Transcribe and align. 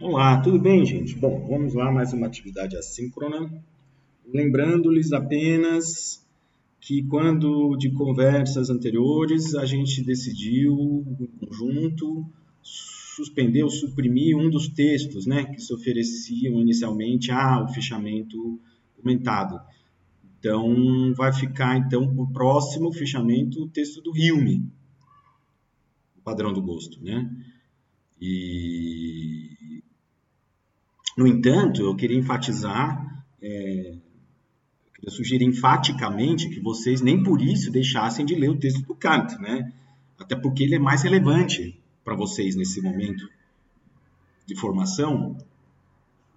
Olá, 0.00 0.40
tudo 0.40 0.60
bem, 0.60 0.86
gente? 0.86 1.16
Bom, 1.16 1.44
vamos 1.48 1.74
lá, 1.74 1.90
mais 1.90 2.12
uma 2.12 2.28
atividade 2.28 2.76
assíncrona. 2.76 3.50
Lembrando-lhes 4.32 5.12
apenas 5.12 6.24
que 6.80 7.02
quando 7.02 7.76
de 7.76 7.90
conversas 7.90 8.70
anteriores 8.70 9.56
a 9.56 9.66
gente 9.66 10.04
decidiu 10.04 11.04
em 11.18 11.26
conjunto 11.26 12.24
suspender 12.62 13.64
ou 13.64 13.70
suprimir 13.70 14.36
um 14.36 14.48
dos 14.48 14.68
textos, 14.68 15.26
né, 15.26 15.46
que 15.46 15.60
se 15.60 15.74
ofereciam 15.74 16.60
inicialmente 16.60 17.32
ao 17.32 17.66
fichamento 17.66 18.60
comentado. 18.96 19.60
Então, 20.38 21.12
vai 21.16 21.32
ficar 21.32 21.76
então 21.76 22.06
para 22.06 22.22
o 22.22 22.32
próximo 22.32 22.92
fichamento 22.92 23.64
o 23.64 23.68
texto 23.68 24.00
do 24.00 24.16
Hilme, 24.16 24.62
o 26.16 26.22
padrão 26.22 26.52
do 26.52 26.62
gosto, 26.62 27.02
né? 27.02 27.28
E 28.20 29.57
no 31.18 31.26
entanto, 31.26 31.82
eu 31.82 31.96
queria 31.96 32.16
enfatizar, 32.16 33.24
é, 33.42 33.90
eu 33.90 34.92
queria 34.94 35.10
sugerir 35.10 35.44
enfaticamente 35.44 36.48
que 36.48 36.60
vocês 36.60 37.00
nem 37.00 37.20
por 37.24 37.42
isso 37.42 37.72
deixassem 37.72 38.24
de 38.24 38.36
ler 38.36 38.50
o 38.50 38.56
texto 38.56 38.86
do 38.86 38.94
Kant, 38.94 39.36
né? 39.40 39.72
Até 40.16 40.36
porque 40.36 40.62
ele 40.62 40.76
é 40.76 40.78
mais 40.78 41.02
relevante 41.02 41.76
para 42.04 42.14
vocês 42.14 42.54
nesse 42.54 42.80
momento 42.80 43.28
de 44.46 44.54
formação 44.54 45.36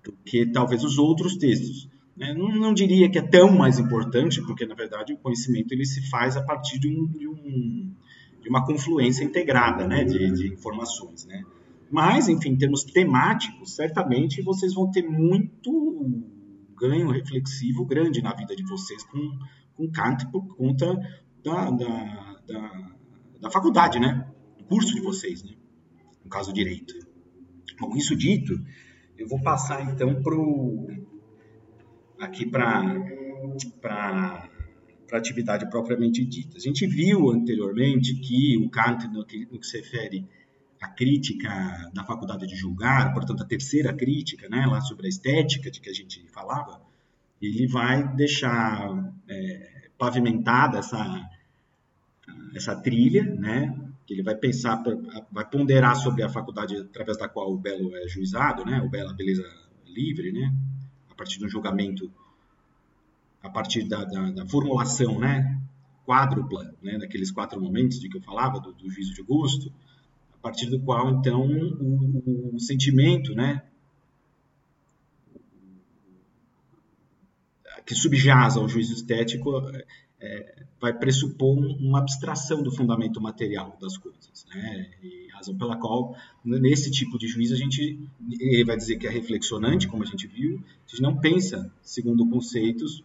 do 0.04 0.14
que 0.26 0.48
talvez 0.48 0.84
os 0.84 0.98
outros 0.98 1.38
textos. 1.38 1.88
Né? 2.18 2.34
Não, 2.34 2.50
não, 2.50 2.74
diria 2.74 3.08
que 3.08 3.20
é 3.20 3.22
tão 3.22 3.52
mais 3.56 3.78
importante, 3.78 4.42
porque 4.42 4.66
na 4.66 4.74
verdade 4.74 5.14
o 5.14 5.18
conhecimento 5.18 5.72
ele 5.74 5.86
se 5.86 6.10
faz 6.10 6.36
a 6.36 6.42
partir 6.42 6.80
de, 6.80 6.88
um, 6.88 7.06
de, 7.06 7.28
um, 7.28 7.94
de 8.42 8.50
uma 8.50 8.66
confluência 8.66 9.24
integrada 9.24 9.88
né? 9.88 10.04
de, 10.04 10.32
de 10.32 10.48
informações. 10.48 11.24
Né? 11.28 11.46
Mas, 11.92 12.30
enfim, 12.30 12.52
em 12.52 12.58
termos 12.58 12.86
temáticos, 12.86 13.76
certamente 13.76 14.42
vocês 14.42 14.74
vão 14.74 14.90
ter 14.90 15.04
muito 15.04 16.24
ganho 16.78 17.12
reflexivo 17.12 17.86
grande 17.86 18.22
na 18.22 18.34
vida 18.34 18.56
de 18.56 18.64
vocês 18.64 19.04
com, 19.04 19.38
com 19.76 19.92
Kant 19.92 20.26
por 20.32 20.56
conta 20.56 20.98
da, 21.44 21.70
da, 21.70 22.42
da, 22.48 22.92
da 23.42 23.52
faculdade, 23.52 24.00
né? 24.00 24.26
Do 24.58 24.64
curso 24.64 24.96
de 24.96 25.02
vocês, 25.02 25.44
né? 25.44 25.52
No 26.24 26.30
caso, 26.30 26.54
direito. 26.54 26.94
Bom, 27.78 27.96
isso 27.98 28.16
dito, 28.16 28.54
eu 29.18 29.28
vou 29.28 29.42
passar 29.42 29.92
então 29.92 30.22
pro, 30.24 30.88
aqui 32.20 32.46
para 32.46 32.88
a 35.12 35.18
atividade 35.18 35.70
propriamente 35.70 36.24
dita. 36.26 36.58
A 36.58 36.62
gente 36.62 36.88
viu 36.88 37.32
anteriormente 37.32 38.16
que 38.16 38.58
o 38.58 38.70
Kant, 38.70 39.08
no 39.10 39.26
que, 39.26 39.46
no 39.52 39.60
que 39.60 39.68
se 39.68 39.78
refere 39.78 40.26
a 40.82 40.88
crítica 40.88 41.92
da 41.94 42.04
faculdade 42.04 42.48
de 42.48 42.56
julgar, 42.56 43.14
portanto, 43.14 43.44
a 43.44 43.46
terceira 43.46 43.94
crítica, 43.94 44.50
né, 44.50 44.66
lá 44.66 44.82
sobre 44.82 45.06
a 45.06 45.10
estética 45.10 45.70
de 45.70 45.80
que 45.80 45.90
a 45.90 45.94
gente 45.94 46.26
falava, 46.30 46.82
ele 47.40 47.68
vai 47.68 48.08
deixar 48.16 49.14
é, 49.30 49.90
pavimentada 49.96 50.80
essa, 50.80 51.30
essa 52.56 52.76
trilha, 52.76 53.24
né, 53.24 53.80
que 54.08 54.14
ele 54.16 54.24
vai 54.24 54.34
pensar, 54.34 54.82
vai 55.32 55.48
ponderar 55.48 55.96
sobre 55.96 56.24
a 56.24 56.30
faculdade 56.30 56.76
através 56.76 57.16
da 57.16 57.30
qual 57.30 57.54
o 57.54 57.58
belo 57.58 57.96
é 57.96 58.08
juizado, 58.08 58.66
né, 58.66 58.82
o 58.82 58.90
belo, 58.90 59.12
a 59.12 59.14
beleza 59.14 59.48
livre, 59.86 60.32
né, 60.32 60.52
a 61.12 61.14
partir 61.14 61.38
do 61.40 61.48
julgamento, 61.48 62.12
a 63.44 63.50
partir 63.50 63.84
da, 63.84 64.04
da, 64.04 64.32
da 64.32 64.46
formulação, 64.48 65.20
né, 65.20 65.62
quádrupla, 66.08 66.74
né, 66.82 66.98
daqueles 66.98 67.30
quatro 67.30 67.62
momentos 67.62 68.00
de 68.00 68.10
que 68.10 68.18
eu 68.18 68.22
falava, 68.22 68.60
do, 68.60 68.74
do 68.74 68.90
juízo 68.90 69.14
de 69.14 69.22
gosto, 69.22 69.72
a 70.42 70.50
partir 70.50 70.66
do 70.72 70.80
qual, 70.80 71.12
então, 71.12 71.48
o, 71.48 72.56
o 72.56 72.60
sentimento, 72.60 73.36
né, 73.36 73.62
que 77.86 77.94
subjaz 77.94 78.58
ao 78.58 78.68
juízo 78.68 78.94
estético 78.94 79.52
é, 80.20 80.64
vai 80.80 80.98
pressupor 80.98 81.56
uma 81.58 82.00
abstração 82.00 82.64
do 82.64 82.72
fundamento 82.72 83.22
material 83.22 83.78
das 83.80 83.98
coisas, 83.98 84.46
né? 84.50 84.90
E 85.04 85.28
razão 85.32 85.56
pela 85.56 85.78
qual, 85.78 86.16
nesse 86.44 86.90
tipo 86.90 87.20
de 87.20 87.28
juízo, 87.28 87.54
a 87.54 87.58
gente 87.58 88.00
ele 88.40 88.64
vai 88.66 88.78
dizer 88.78 88.98
que 88.98 89.06
é 89.06 89.10
reflexionante, 89.10 89.88
como 89.88 90.02
a 90.04 90.06
gente 90.06 90.26
viu, 90.26 90.58
a 90.58 90.90
gente 90.90 91.02
não 91.02 91.18
pensa 91.18 91.72
segundo 91.84 92.28
conceitos, 92.28 93.04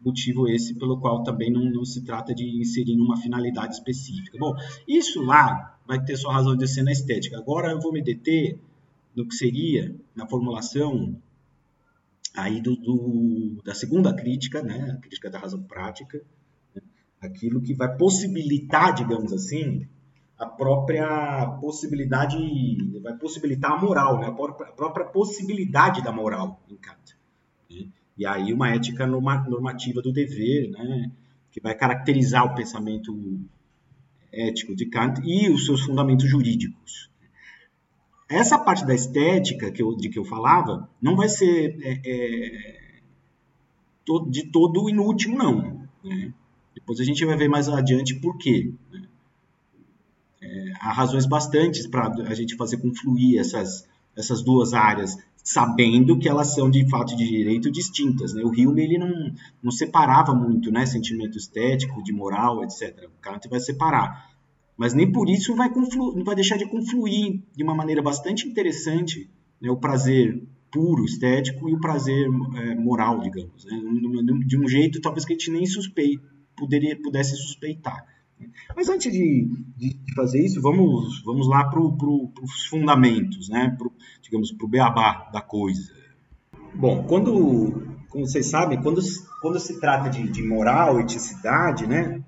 motivo 0.00 0.48
esse 0.48 0.74
pelo 0.74 0.98
qual 1.00 1.22
também 1.22 1.50
não, 1.50 1.64
não 1.64 1.84
se 1.84 2.04
trata 2.04 2.34
de 2.34 2.44
inserir 2.60 2.98
uma 3.00 3.16
finalidade 3.16 3.74
específica. 3.74 4.38
Bom, 4.38 4.54
isso 4.86 5.22
lá 5.22 5.78
vai 5.86 6.02
ter 6.02 6.16
sua 6.16 6.34
razão 6.34 6.56
de 6.56 6.66
ser 6.68 6.82
na 6.82 6.92
estética. 6.92 7.38
Agora 7.38 7.70
eu 7.70 7.80
vou 7.80 7.92
me 7.92 8.02
deter 8.02 8.58
no 9.14 9.26
que 9.26 9.34
seria, 9.34 9.94
na 10.14 10.26
formulação 10.26 11.16
aí 12.36 12.60
do, 12.60 12.74
do 12.74 13.62
da 13.64 13.74
segunda 13.74 14.12
crítica, 14.12 14.60
né, 14.60 14.96
a 14.96 15.00
crítica 15.00 15.30
da 15.30 15.38
razão 15.38 15.62
prática, 15.62 16.20
né, 16.74 16.82
aquilo 17.20 17.62
que 17.62 17.74
vai 17.74 17.96
possibilitar, 17.96 18.92
digamos 18.94 19.32
assim, 19.32 19.86
a 20.36 20.46
própria 20.46 21.46
possibilidade, 21.60 22.36
vai 23.00 23.16
possibilitar 23.16 23.72
a 23.72 23.80
moral, 23.80 24.18
né, 24.18 24.26
a, 24.26 24.32
própria, 24.32 25.06
possibilidade 25.06 26.02
da 26.02 26.10
moral 26.10 26.60
em 26.68 26.76
Kant. 26.76 27.16
E 28.16 28.26
aí 28.26 28.52
uma 28.52 28.70
ética 28.70 29.06
normativa 29.06 30.00
do 30.00 30.12
dever, 30.12 30.70
né, 30.70 31.10
que 31.50 31.60
vai 31.60 31.74
caracterizar 31.74 32.44
o 32.44 32.54
pensamento 32.54 33.12
ético 34.32 34.74
de 34.74 34.86
Kant 34.86 35.20
e 35.24 35.48
os 35.50 35.66
seus 35.66 35.82
fundamentos 35.82 36.28
jurídicos. 36.28 37.10
Essa 38.28 38.58
parte 38.58 38.86
da 38.86 38.94
estética 38.94 39.70
que 39.70 39.82
eu, 39.82 39.94
de 39.94 40.08
que 40.08 40.18
eu 40.18 40.24
falava 40.24 40.88
não 41.00 41.14
vai 41.14 41.28
ser 41.28 41.76
é, 41.82 42.00
é, 42.04 43.00
de 44.28 44.50
todo 44.50 44.88
inútil, 44.88 45.34
não. 45.34 45.86
Né? 46.02 46.32
Depois 46.74 47.00
a 47.00 47.04
gente 47.04 47.24
vai 47.24 47.36
ver 47.36 47.48
mais 47.48 47.68
adiante 47.68 48.14
por 48.16 48.36
quê. 48.38 48.72
Né? 48.90 49.02
É, 50.42 50.72
há 50.80 50.92
razões 50.92 51.26
bastantes 51.26 51.86
para 51.86 52.08
a 52.26 52.34
gente 52.34 52.56
fazer 52.56 52.78
confluir 52.78 53.38
essas, 53.38 53.88
essas 54.16 54.42
duas 54.42 54.72
áreas, 54.72 55.16
sabendo 55.42 56.18
que 56.18 56.28
elas 56.28 56.54
são 56.54 56.70
de 56.70 56.88
fato 56.88 57.14
de 57.16 57.26
direito 57.26 57.70
distintas. 57.70 58.32
Né? 58.32 58.42
O 58.42 58.48
Hume 58.48 58.82
ele 58.82 58.98
não, 58.98 59.32
não 59.62 59.70
separava 59.70 60.34
muito 60.34 60.70
né? 60.70 60.86
sentimento 60.86 61.36
estético, 61.36 62.02
de 62.02 62.12
moral, 62.12 62.64
etc. 62.64 63.08
O 63.08 63.20
Kant 63.20 63.48
vai 63.48 63.60
separar. 63.60 64.30
Mas 64.76 64.94
nem 64.94 65.10
por 65.10 65.28
isso 65.28 65.54
vai, 65.54 65.70
conflu, 65.70 66.24
vai 66.24 66.34
deixar 66.34 66.56
de 66.56 66.66
confluir 66.66 67.40
de 67.54 67.62
uma 67.62 67.74
maneira 67.74 68.02
bastante 68.02 68.48
interessante 68.48 69.30
né? 69.60 69.70
o 69.70 69.76
prazer 69.76 70.42
puro, 70.72 71.04
estético, 71.04 71.68
e 71.68 71.74
o 71.74 71.80
prazer 71.80 72.26
é, 72.56 72.74
moral, 72.74 73.20
digamos. 73.20 73.64
Né? 73.64 73.76
De 74.46 74.58
um 74.58 74.66
jeito 74.66 75.00
talvez 75.00 75.24
que 75.24 75.32
a 75.32 75.36
gente 75.36 75.50
nem 75.50 75.66
suspeite, 75.66 76.20
poderia, 76.56 77.00
pudesse 77.00 77.36
suspeitar. 77.36 78.13
Mas 78.76 78.88
antes 78.88 79.12
de, 79.12 79.48
de, 79.76 79.96
fazer 80.14 80.44
isso, 80.44 80.60
vamos, 80.60 81.22
vamos 81.24 81.48
lá 81.48 81.64
para 81.64 81.80
pro, 81.80 82.32
os 82.42 82.66
fundamentos, 82.66 83.48
né? 83.48 83.74
Pro, 83.78 83.92
digamos, 84.20 84.52
para 84.52 84.66
o 84.66 84.68
beabá 84.68 85.30
da 85.32 85.40
coisa. 85.40 85.92
Bom, 86.74 87.04
quando, 87.04 87.82
como 88.08 88.26
vocês 88.26 88.46
sabem, 88.46 88.80
quando, 88.82 89.00
quando 89.40 89.58
se 89.60 89.80
trata 89.80 90.10
de, 90.10 90.28
de 90.28 90.42
moral, 90.42 91.00
eticidade, 91.00 91.86
né? 91.86 92.22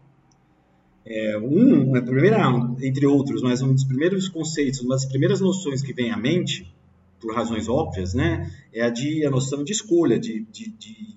É, 1.05 1.39
um, 1.39 1.95
a 1.95 2.03
primeira, 2.03 2.41
entre 2.83 3.07
outros, 3.07 3.43
mas 3.43 3.63
um 3.63 3.73
dos 3.73 3.85
primeiros 3.85 4.29
conceitos, 4.29 4.81
uma 4.81 4.95
das 4.95 5.07
primeiras 5.07 5.41
noções 5.41 5.83
que 5.83 5.93
vem 5.93 6.11
à 6.11 6.17
mente, 6.17 6.75
por 7.21 7.35
razões 7.35 7.69
óbvias, 7.69 8.15
né? 8.15 8.51
É 8.73 8.83
a, 8.83 8.91
de, 8.91 9.25
a 9.25 9.31
noção 9.31 9.63
de 9.63 9.73
escolha, 9.73 10.19
de, 10.19 10.45
de, 10.51 10.71
de 10.71 11.17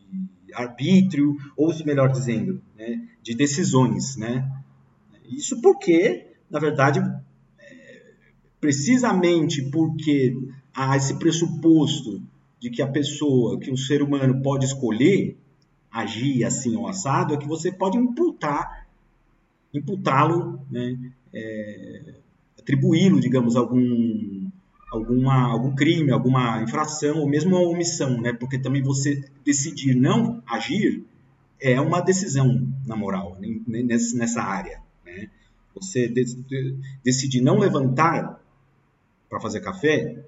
arbítrio, 0.53 1.35
ou 1.55 1.73
melhor 1.85 2.11
dizendo, 2.11 2.61
né, 2.75 3.07
de 3.21 3.35
decisões, 3.35 4.15
né? 4.17 4.49
Isso 5.29 5.61
porque, 5.61 6.27
na 6.49 6.59
verdade, 6.59 6.99
é, 6.99 8.03
precisamente 8.59 9.61
porque 9.69 10.35
há 10.73 10.97
esse 10.97 11.17
pressuposto 11.17 12.21
de 12.59 12.69
que 12.69 12.81
a 12.81 12.87
pessoa, 12.87 13.59
que 13.59 13.71
o 13.71 13.77
ser 13.77 14.01
humano 14.01 14.41
pode 14.41 14.65
escolher 14.65 15.37
agir 15.91 16.43
assim 16.43 16.75
ou 16.75 16.87
assado, 16.87 17.33
é 17.33 17.37
que 17.37 17.47
você 17.47 17.71
pode 17.71 17.97
imputar, 17.97 18.87
imputá-lo, 19.73 20.59
né, 20.69 20.97
é, 21.33 22.15
atribuí-lo, 22.57 23.19
digamos, 23.19 23.55
algum 23.55 24.49
alguma, 24.91 25.51
algum 25.51 25.73
crime, 25.75 26.11
alguma 26.11 26.61
infração 26.61 27.19
ou 27.19 27.29
mesmo 27.29 27.55
uma 27.55 27.69
omissão, 27.69 28.19
né? 28.19 28.33
Porque 28.33 28.57
também 28.57 28.81
você 28.81 29.23
decidir 29.45 29.95
não 29.95 30.41
agir 30.47 31.05
é 31.61 31.79
uma 31.79 32.01
decisão 32.01 32.67
na 32.85 32.95
moral, 32.95 33.37
nessa 33.67 34.41
área. 34.41 34.81
Você 35.75 36.07
decidir 37.03 37.41
não 37.41 37.57
levantar 37.57 38.41
para 39.29 39.39
fazer 39.39 39.61
café, 39.61 40.25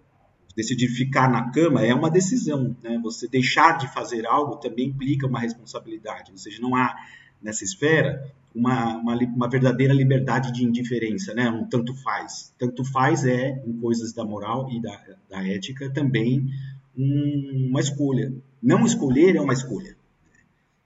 decidir 0.55 0.87
ficar 0.89 1.29
na 1.29 1.51
cama 1.51 1.81
é 1.81 1.93
uma 1.93 2.09
decisão. 2.09 2.75
Né? 2.83 2.99
Você 3.03 3.27
deixar 3.27 3.77
de 3.77 3.91
fazer 3.93 4.25
algo 4.25 4.57
também 4.57 4.87
implica 4.87 5.27
uma 5.27 5.39
responsabilidade. 5.39 6.31
Ou 6.31 6.37
seja, 6.37 6.61
não 6.61 6.75
há 6.75 6.95
nessa 7.41 7.63
esfera 7.63 8.31
uma, 8.53 8.97
uma, 8.97 9.15
uma, 9.15 9.49
verdadeira 9.49 9.93
liberdade 9.93 10.51
de 10.51 10.63
indiferença, 10.63 11.33
né? 11.33 11.49
Um 11.49 11.65
tanto 11.65 11.93
faz. 11.95 12.53
Tanto 12.57 12.83
faz 12.83 13.25
é, 13.25 13.63
em 13.65 13.73
coisas 13.79 14.13
da 14.13 14.25
moral 14.25 14.69
e 14.69 14.81
da, 14.81 15.01
da 15.29 15.47
ética, 15.47 15.89
também 15.89 16.49
um, 16.97 17.67
uma 17.69 17.79
escolha. 17.79 18.33
Não 18.61 18.85
escolher 18.85 19.37
é 19.37 19.41
uma 19.41 19.53
escolha. 19.53 19.95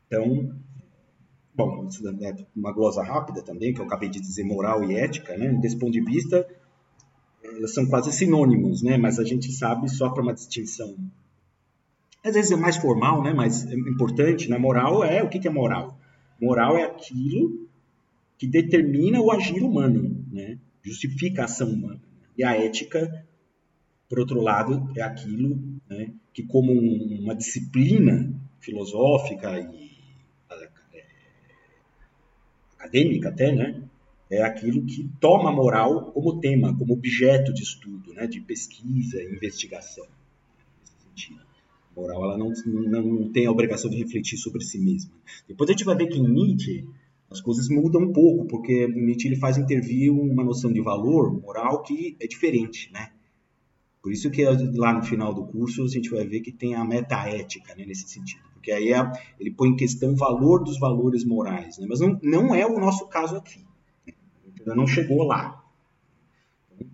Então, 0.07 0.55
bom, 1.55 1.87
é 2.21 2.35
uma 2.55 2.73
glosa 2.73 3.03
rápida 3.03 3.41
também, 3.41 3.73
que 3.73 3.79
eu 3.79 3.85
acabei 3.85 4.09
de 4.09 4.19
dizer 4.19 4.43
moral 4.43 4.83
e 4.83 4.95
ética, 4.95 5.37
né? 5.37 5.53
Desse 5.53 5.77
ponto 5.77 5.91
de 5.91 6.01
vista, 6.01 6.47
eh, 7.43 7.67
são 7.67 7.85
quase 7.85 8.11
sinônimos, 8.11 8.81
né? 8.81 8.97
Mas 8.97 9.19
a 9.19 9.23
gente 9.23 9.51
sabe 9.51 9.89
só 9.89 10.09
para 10.09 10.23
uma 10.23 10.33
distinção 10.33 10.95
às 12.25 12.33
vezes 12.33 12.51
é 12.51 12.55
mais 12.55 12.75
formal, 12.77 13.21
né, 13.21 13.31
mas 13.33 13.67
é 13.67 13.75
importante, 13.75 14.49
né? 14.49 14.57
moral 14.57 15.03
é 15.03 15.21
o 15.21 15.29
que 15.29 15.47
é 15.47 15.51
moral? 15.51 15.99
Moral 16.41 16.75
é 16.75 16.83
aquilo 16.83 17.69
que 18.35 18.47
determina 18.47 19.21
o 19.21 19.31
agir 19.31 19.63
humano, 19.63 20.25
né? 20.31 20.57
justifica 20.81 21.43
a 21.43 21.45
ação 21.45 21.69
humana. 21.69 22.01
E 22.35 22.43
a 22.43 22.57
ética, 22.57 23.25
por 24.09 24.19
outro 24.19 24.41
lado, 24.41 24.91
é 24.97 25.03
aquilo 25.03 25.61
né, 25.87 26.13
que, 26.33 26.41
como 26.43 26.71
um, 26.71 27.19
uma 27.21 27.35
disciplina 27.35 28.33
filosófica 28.59 29.59
e 29.59 29.91
é, 30.93 31.05
acadêmica 32.85 33.29
até, 33.29 33.51
né, 33.51 33.83
é 34.29 34.41
aquilo 34.41 34.85
que 34.85 35.09
toma 35.19 35.49
a 35.49 35.53
moral 35.53 36.11
como 36.11 36.39
tema, 36.39 36.75
como 36.77 36.93
objeto 36.93 37.53
de 37.53 37.63
estudo, 37.63 38.13
né, 38.13 38.27
de 38.27 38.41
pesquisa 38.41 39.21
investigação. 39.23 40.05
Nesse 40.81 41.07
sentido 41.07 41.45
moral 41.95 42.23
ela 42.25 42.37
não, 42.37 42.51
não 42.65 43.31
tem 43.31 43.45
a 43.45 43.51
obrigação 43.51 43.89
de 43.89 43.97
refletir 43.97 44.37
sobre 44.37 44.63
si 44.63 44.79
mesma. 44.79 45.11
Depois 45.47 45.69
a 45.69 45.73
gente 45.73 45.85
vai 45.85 45.95
ver 45.95 46.07
que 46.07 46.19
em 46.19 46.27
Nietzsche 46.27 46.85
as 47.29 47.41
coisas 47.41 47.69
mudam 47.69 48.01
um 48.01 48.13
pouco, 48.13 48.45
porque 48.45 48.87
Nietzsche 48.87 49.27
ele 49.27 49.37
faz 49.37 49.57
intervir 49.57 50.11
uma 50.11 50.43
noção 50.43 50.71
de 50.71 50.81
valor 50.81 51.33
moral 51.41 51.81
que 51.81 52.15
é 52.19 52.27
diferente, 52.27 52.91
né? 52.91 53.11
Por 54.01 54.11
isso 54.11 54.29
que 54.29 54.43
lá 54.45 54.93
no 54.93 55.03
final 55.03 55.33
do 55.33 55.45
curso 55.45 55.83
a 55.83 55.87
gente 55.87 56.09
vai 56.09 56.25
ver 56.25 56.41
que 56.41 56.51
tem 56.51 56.75
a 56.75 56.85
metaética, 56.85 57.73
né, 57.75 57.85
nesse 57.85 58.07
sentido. 58.07 58.43
Porque 58.65 58.71
aí 58.71 58.91
é, 58.91 59.11
ele 59.39 59.51
põe 59.51 59.69
em 59.69 59.75
questão 59.75 60.13
o 60.13 60.15
valor 60.15 60.63
dos 60.63 60.79
valores 60.79 61.23
morais, 61.23 61.77
né? 61.77 61.85
Mas 61.87 61.99
não, 61.99 62.19
não 62.23 62.55
é 62.55 62.65
o 62.65 62.79
nosso 62.79 63.05
caso 63.05 63.35
aqui. 63.35 63.63
Ainda 64.59 64.73
não 64.73 64.87
chegou 64.87 65.21
lá. 65.21 65.63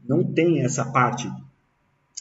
Não 0.05 0.21
tem 0.21 0.65
essa 0.65 0.83
parte 0.91 1.31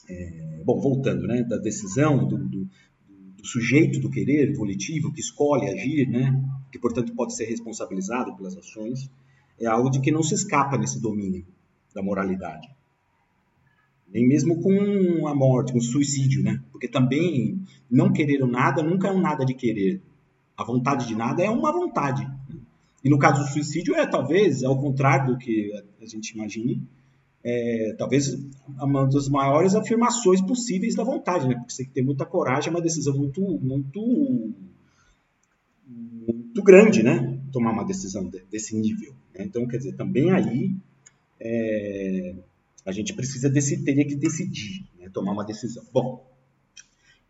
é, 0.08 0.62
bom, 0.64 0.80
voltando, 0.80 1.26
né, 1.26 1.42
da 1.42 1.56
decisão 1.56 2.28
do, 2.28 2.38
do, 2.38 2.68
do, 3.08 3.44
sujeito 3.46 3.98
do 3.98 4.08
querer 4.08 4.54
volitivo 4.54 5.12
que 5.12 5.20
escolhe 5.20 5.66
agir, 5.66 6.08
né, 6.08 6.32
que 6.70 6.78
portanto 6.78 7.12
pode 7.16 7.34
ser 7.34 7.46
responsabilizado 7.46 8.36
pelas 8.36 8.56
ações, 8.56 9.10
é 9.58 9.66
algo 9.66 9.90
de 9.90 10.00
que 10.00 10.12
não 10.12 10.22
se 10.22 10.34
escapa 10.34 10.78
nesse 10.78 11.00
domínio 11.00 11.44
da 11.92 12.02
moralidade. 12.02 12.68
Nem 14.12 14.26
mesmo 14.26 14.60
com 14.60 15.26
a 15.28 15.34
morte, 15.34 15.72
com 15.72 15.78
o 15.78 15.82
suicídio, 15.82 16.42
né? 16.42 16.60
Porque 16.72 16.88
também 16.88 17.62
não 17.90 18.12
querer 18.12 18.44
nada 18.46 18.82
nunca 18.82 19.08
é 19.08 19.12
um 19.12 19.20
nada 19.20 19.44
de 19.44 19.54
querer. 19.54 20.02
A 20.56 20.64
vontade 20.64 21.06
de 21.06 21.14
nada 21.14 21.42
é 21.42 21.50
uma 21.50 21.72
vontade. 21.72 22.28
E 23.04 23.08
no 23.08 23.18
caso 23.18 23.42
do 23.42 23.48
suicídio 23.50 23.94
é 23.94 24.06
talvez 24.06 24.62
ao 24.62 24.78
contrário 24.78 25.32
do 25.32 25.38
que 25.38 25.70
a 26.00 26.06
gente 26.06 26.30
imagine, 26.30 26.82
é, 27.42 27.94
talvez 27.96 28.36
uma 28.80 29.06
das 29.06 29.28
maiores 29.28 29.74
afirmações 29.74 30.42
possíveis 30.42 30.94
da 30.94 31.04
vontade, 31.04 31.48
né? 31.48 31.54
Porque 31.54 31.72
você 31.72 31.82
tem 31.82 31.86
que 31.86 31.94
ter 31.94 32.02
muita 32.02 32.26
coragem, 32.26 32.68
é 32.68 32.70
uma 32.70 32.82
decisão 32.82 33.16
muito, 33.16 33.40
muito, 33.40 34.52
muito 35.86 36.62
grande, 36.62 37.02
né? 37.02 37.38
Tomar 37.50 37.72
uma 37.72 37.84
decisão 37.84 38.30
desse 38.50 38.76
nível. 38.76 39.14
Né? 39.34 39.44
Então, 39.44 39.66
quer 39.66 39.78
dizer, 39.78 39.96
também 39.96 40.30
aí 40.30 40.76
é, 41.40 42.34
a 42.84 42.92
gente 42.92 43.12
precisa 43.14 43.48
desse, 43.48 43.84
teria 43.84 44.06
que 44.06 44.16
decidir, 44.16 44.88
né? 44.98 45.08
tomar 45.10 45.32
uma 45.32 45.44
decisão. 45.44 45.84
Bom, 45.92 46.28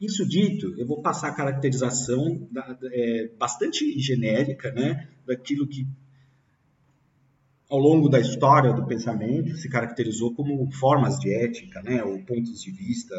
isso 0.01 0.27
dito, 0.27 0.75
eu 0.79 0.87
vou 0.87 1.03
passar 1.03 1.29
a 1.29 1.35
caracterização 1.35 2.49
da, 2.51 2.79
é, 2.85 3.31
bastante 3.39 3.99
genérica, 4.01 4.73
né? 4.73 5.09
Daquilo 5.27 5.67
que 5.67 5.87
ao 7.71 7.79
longo 7.79 8.09
da 8.09 8.19
história 8.19 8.73
do 8.73 8.85
pensamento, 8.85 9.57
se 9.57 9.69
caracterizou 9.69 10.35
como 10.35 10.69
formas 10.73 11.21
de 11.21 11.33
ética, 11.33 11.81
né, 11.81 12.03
ou 12.03 12.19
pontos 12.25 12.61
de 12.61 12.73
vista 12.73 13.15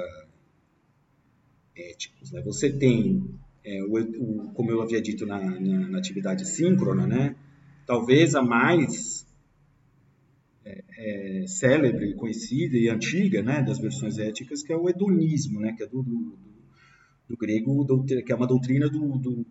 éticos. 1.74 2.34
Né? 2.34 2.42
Você 2.42 2.70
tem, 2.70 3.24
é, 3.64 3.82
o, 3.82 3.98
o, 3.98 4.52
como 4.54 4.70
eu 4.70 4.82
havia 4.82 5.02
dito 5.02 5.26
na, 5.26 5.40
na, 5.40 5.88
na, 5.88 5.98
atividade 5.98 6.46
síncrona, 6.46 7.08
né, 7.08 7.36
talvez 7.88 8.36
a 8.36 8.42
mais 8.42 9.26
é, 11.02 11.46
célebre, 11.48 12.14
conhecida 12.14 12.78
e 12.78 12.88
antiga 12.88 13.42
né, 13.42 13.64
das 13.64 13.80
versões 13.80 14.20
éticas, 14.20 14.62
que 14.62 14.72
é 14.72 14.78
o 14.78 14.88
hedonismo, 14.88 15.60
né, 15.60 15.74
que 15.74 15.84
é 15.84 15.88
do, 15.88 16.04
do, 16.04 16.38
do 17.28 17.38
grego, 17.38 18.06
que 18.06 18.32
é 18.32 18.36
uma 18.36 18.48
doutrina 18.48 18.88
do, 18.88 19.18
do 19.18 19.46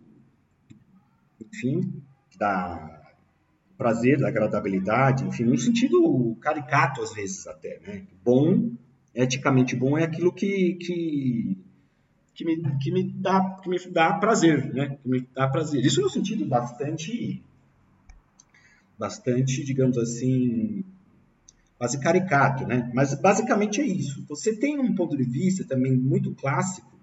enfim, 1.41 2.01
da 2.37 2.99
prazer, 3.77 4.19
da 4.19 4.27
agradabilidade, 4.27 5.25
enfim, 5.25 5.43
num 5.43 5.57
sentido 5.57 6.37
caricato 6.39 7.01
às 7.01 7.13
vezes 7.13 7.47
até, 7.47 7.79
né? 7.79 8.05
Bom, 8.23 8.71
eticamente 9.13 9.75
bom 9.75 9.97
é 9.97 10.03
aquilo 10.03 10.31
que, 10.31 10.75
que, 10.75 11.57
que, 12.35 12.45
me, 12.45 12.77
que, 12.77 12.91
me, 12.91 13.03
dá, 13.11 13.57
que 13.61 13.67
me 13.67 13.79
dá 13.89 14.13
prazer, 14.13 14.71
né? 14.71 14.97
Que 15.01 15.09
me 15.09 15.27
dá 15.33 15.47
prazer. 15.47 15.83
Isso 15.83 15.99
no 15.99 16.11
sentido 16.11 16.45
bastante, 16.45 17.41
bastante, 18.99 19.63
digamos 19.63 19.97
assim, 19.97 20.85
quase 21.81 21.99
caricato, 21.99 22.63
né? 22.67 22.91
Mas 22.93 23.19
basicamente 23.19 23.81
é 23.81 23.83
isso. 23.83 24.23
Você 24.29 24.55
tem 24.55 24.77
um 24.77 24.93
ponto 24.93 25.17
de 25.17 25.23
vista 25.23 25.63
também 25.63 25.97
muito 25.97 26.31
clássico, 26.35 26.95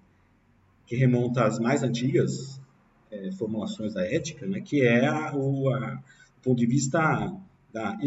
que 0.85 0.95
remonta 0.95 1.43
às 1.43 1.59
mais 1.59 1.83
antigas 1.83 2.61
é, 3.11 3.29
formulações 3.33 3.93
da 3.95 4.05
ética, 4.05 4.47
né? 4.47 4.61
Que 4.61 4.81
é 4.81 5.05
a, 5.05 5.35
o, 5.35 5.67
a 5.67 6.01
ponto 6.41 6.59
de 6.59 6.65
vista 6.65 7.29
da 7.73 7.97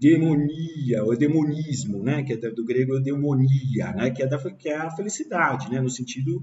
eudemonia, 0.00 1.04
o 1.04 1.16
demonismo, 1.16 2.04
né, 2.04 2.22
que 2.22 2.34
é 2.34 2.36
do 2.36 2.64
grego 2.64 2.94
eudemonia, 2.94 3.92
né, 3.94 4.12
que 4.12 4.22
é, 4.22 4.28
da, 4.28 4.38
que 4.52 4.68
é 4.68 4.76
a 4.76 4.92
felicidade, 4.92 5.68
né, 5.68 5.80
no 5.80 5.90
sentido 5.90 6.40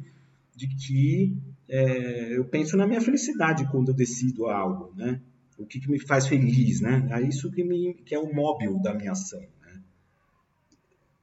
de 0.53 0.67
que 0.67 1.37
é, 1.69 2.37
eu 2.37 2.43
penso 2.43 2.75
na 2.75 2.85
minha 2.85 2.99
felicidade 2.99 3.65
quando 3.71 3.87
eu 3.89 3.95
decido 3.95 4.47
algo, 4.47 4.93
né, 4.93 5.21
o 5.63 5.65
que, 5.65 5.79
que 5.79 5.89
me 5.89 5.99
faz 5.99 6.27
feliz, 6.27 6.81
né, 6.81 7.07
é 7.11 7.21
isso 7.27 7.49
que, 7.51 7.63
me, 7.63 7.93
que 8.05 8.13
é 8.13 8.19
o 8.19 8.33
móvel 8.33 8.79
da 8.79 8.93
minha 8.93 9.11
ação, 9.11 9.39
né, 9.61 9.81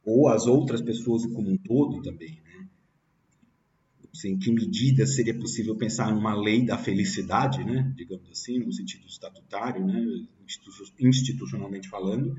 ou 0.04 0.28
as 0.28 0.46
outras 0.46 0.80
pessoas 0.80 1.26
como 1.26 1.50
um 1.50 1.56
todo 1.58 2.02
também, 2.02 2.40
né, 2.44 2.68
em 4.24 4.38
que 4.38 4.50
medida 4.50 5.06
seria 5.06 5.38
possível 5.38 5.76
pensar 5.76 6.12
numa 6.12 6.34
lei 6.34 6.64
da 6.64 6.76
felicidade, 6.76 7.62
né, 7.64 7.92
digamos 7.96 8.28
assim, 8.30 8.58
no 8.58 8.72
sentido 8.72 9.06
estatutário, 9.06 9.86
né, 9.86 10.02
institucionalmente 10.98 11.88
falando, 11.88 12.34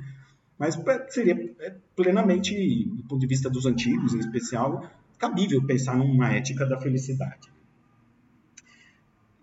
mas 0.57 0.77
seria 1.09 1.33
é, 1.59 1.75
plenamente, 1.95 2.53
do 2.85 3.03
ponto 3.03 3.19
de 3.19 3.27
vista 3.27 3.49
dos 3.49 3.65
antigos, 3.65 4.13
em 4.13 4.19
especial, 4.19 4.91
cabível 5.17 5.65
pensar 5.65 5.97
numa 5.97 6.33
ética 6.33 6.65
da 6.65 6.79
felicidade. 6.79 7.51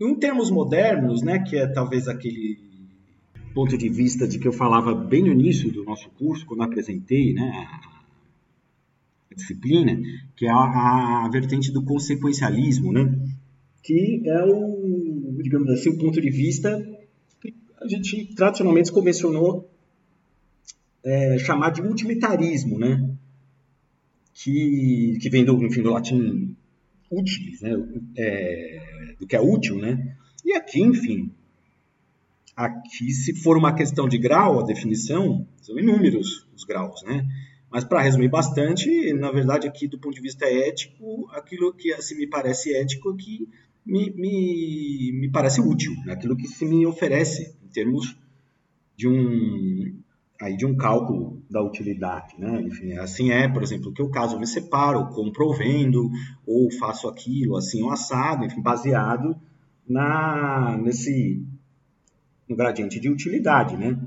Em 0.01 0.15
termos 0.15 0.51
modernos, 0.51 1.23
né, 1.23 1.41
que 1.41 1.57
é 1.57 1.67
talvez 1.67 2.09
aquele 2.09 2.59
ponto 3.55 3.77
de 3.77 3.89
vista 3.89 4.29
de 4.29 4.39
que 4.39 4.47
eu 4.47 4.53
falava 4.53 4.95
bem 4.95 5.23
no 5.23 5.33
início 5.33 5.73
do 5.73 5.85
nosso 5.85 6.09
curso, 6.11 6.47
quando 6.47 6.63
apresentei 6.63 7.35
né, 7.35 7.67
disciplina, 9.39 9.99
que 10.37 10.47
é 10.47 10.51
a, 10.51 11.25
a 11.25 11.29
vertente 11.31 11.71
do 11.71 11.83
consequencialismo, 11.83 12.93
né? 12.93 13.19
que 13.83 14.23
é 14.27 14.45
o, 14.45 15.39
digamos 15.43 15.71
assim, 15.71 15.91
o 15.91 15.99
ponto 15.99 16.21
de 16.21 16.31
vista 16.31 16.79
que 17.41 17.55
a 17.81 17.89
gente 17.89 18.35
tradicionalmente 18.35 18.93
convencionou 18.93 19.71
é, 21.05 21.39
chamar 21.39 21.71
de 21.71 21.81
utilitarismo, 21.81 22.79
né? 22.79 23.11
que, 24.35 25.17
que 25.21 25.31
vem 25.31 25.45
do, 25.45 25.65
enfim, 25.65 25.83
do 25.83 25.91
latim 25.91 26.55
utilis, 27.11 27.61
né? 27.61 27.71
É, 28.17 29.15
do 29.19 29.27
que 29.27 29.37
é 29.37 29.41
útil, 29.41 29.79
né? 29.79 30.17
E 30.45 30.53
aqui, 30.53 30.81
enfim, 30.81 31.33
aqui 32.57 33.11
se 33.13 33.35
for 33.35 33.57
uma 33.57 33.75
questão 33.75 34.09
de 34.09 34.19
grau, 34.19 34.61
a 34.61 34.65
definição, 34.65 35.47
são 35.61 35.79
inúmeros 35.79 36.47
os 36.55 36.65
graus, 36.65 37.03
né? 37.03 37.27
Mas 37.71 37.85
para 37.85 38.01
resumir 38.01 38.29
bastante, 38.29 39.13
na 39.13 39.31
verdade, 39.31 39.69
aqui 39.69 39.87
do 39.87 39.99
ponto 39.99 40.15
de 40.15 40.23
vista 40.23 40.47
ético, 40.47 41.29
aquilo 41.33 41.73
que 41.75 41.93
assim, 41.93 42.17
me 42.17 42.27
parece 42.27 42.75
ético 42.75 43.15
que 43.15 43.49
me, 43.85 44.11
me, 44.11 45.13
me 45.21 45.31
parece 45.31 45.61
útil, 45.61 45.93
né? 46.05 46.13
aquilo 46.13 46.37
que 46.37 46.47
se 46.47 46.65
me 46.65 46.87
oferece 46.87 47.55
em 47.63 47.69
termos 47.69 48.17
de 48.97 49.07
um 49.07 50.01
aí 50.41 50.57
de 50.57 50.65
um 50.65 50.77
cálculo 50.77 51.43
da 51.51 51.63
utilidade, 51.63 52.35
né? 52.39 52.63
Enfim, 52.63 52.93
assim 52.93 53.31
é, 53.31 53.49
por 53.49 53.63
exemplo, 53.63 53.93
que 53.93 54.03
o 54.03 54.11
caso 54.11 54.37
eu 54.37 54.41
me 54.41 54.47
separo, 54.47 55.09
compro 55.09 55.47
ou 55.47 55.57
vendo, 55.57 56.11
ou 56.47 56.71
faço 56.79 57.09
aquilo 57.09 57.57
assim 57.57 57.83
ou 57.83 57.91
assado, 57.91 58.45
enfim, 58.45 58.63
baseado 58.63 59.37
na, 59.89 60.77
nesse, 60.79 61.45
no 62.49 62.55
gradiente 62.55 63.01
de 63.01 63.09
utilidade, 63.09 63.77
né? 63.77 63.99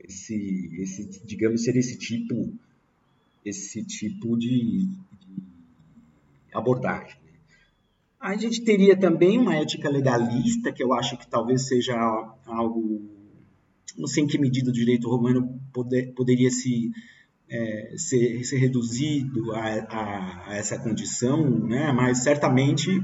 Esse, 0.00 0.70
esse, 0.80 1.24
digamos, 1.24 1.62
seria 1.62 1.80
esse 1.80 1.98
tipo, 1.98 2.52
esse 3.44 3.84
tipo 3.84 4.38
de, 4.38 4.86
de 4.86 5.42
abordagem. 6.54 7.18
Né? 7.24 7.32
A 8.18 8.34
gente 8.34 8.62
teria 8.64 8.98
também 8.98 9.38
uma 9.38 9.54
ética 9.54 9.90
legalista, 9.90 10.72
que 10.72 10.82
eu 10.82 10.94
acho 10.94 11.18
que 11.18 11.28
talvez 11.28 11.68
seja 11.68 11.94
algo, 12.46 13.17
não 13.98 14.06
sei 14.06 14.24
em 14.24 14.26
que 14.26 14.38
medida 14.38 14.70
o 14.70 14.72
direito 14.72 15.08
romano 15.08 15.60
poder, 15.72 16.12
poderia 16.14 16.50
se 16.50 16.90
é, 17.50 17.94
ser, 17.96 18.44
ser, 18.44 18.58
reduzido 18.58 19.52
a, 19.52 19.58
a, 19.60 20.50
a, 20.50 20.56
essa 20.56 20.78
condição, 20.78 21.48
né? 21.66 21.92
mas 21.92 22.22
certamente 22.22 23.02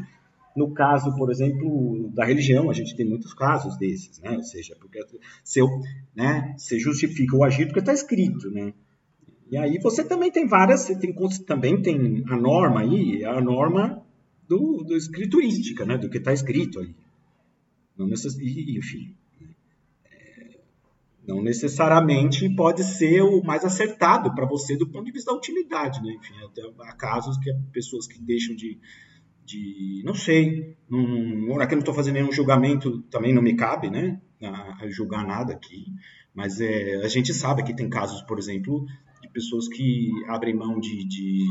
no 0.56 0.72
caso, 0.72 1.12
por 1.16 1.32
exemplo, 1.32 2.10
da 2.14 2.24
religião, 2.24 2.70
a 2.70 2.72
gente 2.72 2.94
tem 2.94 3.04
muitos 3.04 3.34
casos 3.34 3.76
desses, 3.76 4.20
né? 4.20 4.36
ou 4.36 4.42
seja, 4.44 4.76
porque 4.80 5.00
se 5.42 5.58
eu, 5.58 5.66
né, 6.14 6.54
você 6.56 6.78
justifica 6.78 7.36
o 7.36 7.42
agir 7.42 7.66
porque 7.66 7.80
está 7.80 7.92
escrito, 7.92 8.50
né? 8.50 8.72
E 9.50 9.56
aí 9.56 9.78
você 9.78 10.02
também 10.04 10.30
tem 10.30 10.46
várias, 10.46 10.82
você 10.82 10.96
tem, 10.96 11.14
também 11.46 11.82
tem 11.82 12.24
a 12.28 12.36
norma 12.36 12.80
aí, 12.80 13.24
a 13.24 13.40
norma 13.40 14.02
do, 14.48 14.84
do 14.84 14.96
escriturística, 14.96 15.84
né? 15.84 15.98
do 15.98 16.08
que 16.08 16.18
está 16.18 16.32
escrito 16.32 16.80
aí. 16.80 16.94
Não 17.96 18.06
necess... 18.06 18.36
Enfim, 18.38 19.14
não 21.26 21.43
necessariamente 21.43 22.49
pode 22.54 22.85
ser 22.85 23.23
o 23.23 23.43
mais 23.43 23.64
acertado 23.64 24.35
para 24.35 24.47
você 24.47 24.76
do 24.76 24.87
ponto 24.87 25.04
de 25.04 25.12
vista 25.12 25.33
da 25.33 25.37
utilidade, 25.37 26.02
né? 26.02 26.14
Enfim, 26.14 26.35
há 26.81 26.93
casos 26.95 27.38
que 27.38 27.52
pessoas 27.73 28.07
que 28.07 28.21
deixam 28.21 28.54
de, 28.54 28.78
de 29.45 30.02
não 30.04 30.14
sei, 30.14 30.76
não, 30.88 31.61
aqui 31.61 31.75
não 31.75 31.81
estou 31.81 31.95
fazendo 31.95 32.14
nenhum 32.14 32.33
julgamento, 32.33 33.02
também 33.11 33.33
não 33.33 33.43
me 33.43 33.57
cabe, 33.57 33.90
né? 33.90 34.21
A, 34.43 34.85
a 34.85 34.90
julgar 34.90 35.26
nada 35.26 35.54
aqui, 35.54 35.87
mas 36.35 36.61
é, 36.61 36.97
a 36.97 37.09
gente 37.09 37.33
sabe 37.33 37.62
que 37.62 37.75
tem 37.75 37.88
casos, 37.88 38.21
por 38.23 38.38
exemplo, 38.38 38.85
de 39.23 39.28
pessoas 39.31 39.66
que 39.69 40.11
abrem 40.28 40.54
mão 40.54 40.78
de, 40.78 41.09
de, 41.09 41.47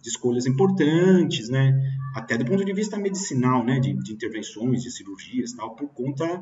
de 0.00 0.08
escolhas 0.08 0.46
importantes, 0.46 1.50
né? 1.50 1.78
Até 2.14 2.38
do 2.38 2.46
ponto 2.46 2.64
de 2.64 2.72
vista 2.72 2.96
medicinal, 2.96 3.62
né? 3.62 3.78
De, 3.78 3.92
de 3.92 4.14
intervenções, 4.14 4.82
de 4.82 4.90
cirurgias, 4.90 5.52
tal, 5.52 5.76
por 5.76 5.90
conta 5.90 6.40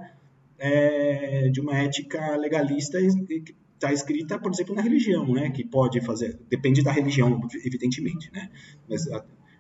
é, 0.59 1.49
de 1.49 1.61
uma 1.61 1.77
ética 1.79 2.37
legalista 2.37 2.99
que 3.01 3.55
está 3.75 3.93
escrita, 3.93 4.39
por 4.39 4.53
exemplo, 4.53 4.75
na 4.75 4.83
religião, 4.83 5.27
né? 5.33 5.51
Que 5.51 5.65
pode 5.65 6.01
fazer, 6.01 6.39
depende 6.51 6.83
da 6.83 6.91
religião, 6.91 7.41
evidentemente, 7.65 8.31
né? 8.33 8.51
Mas 8.89 9.07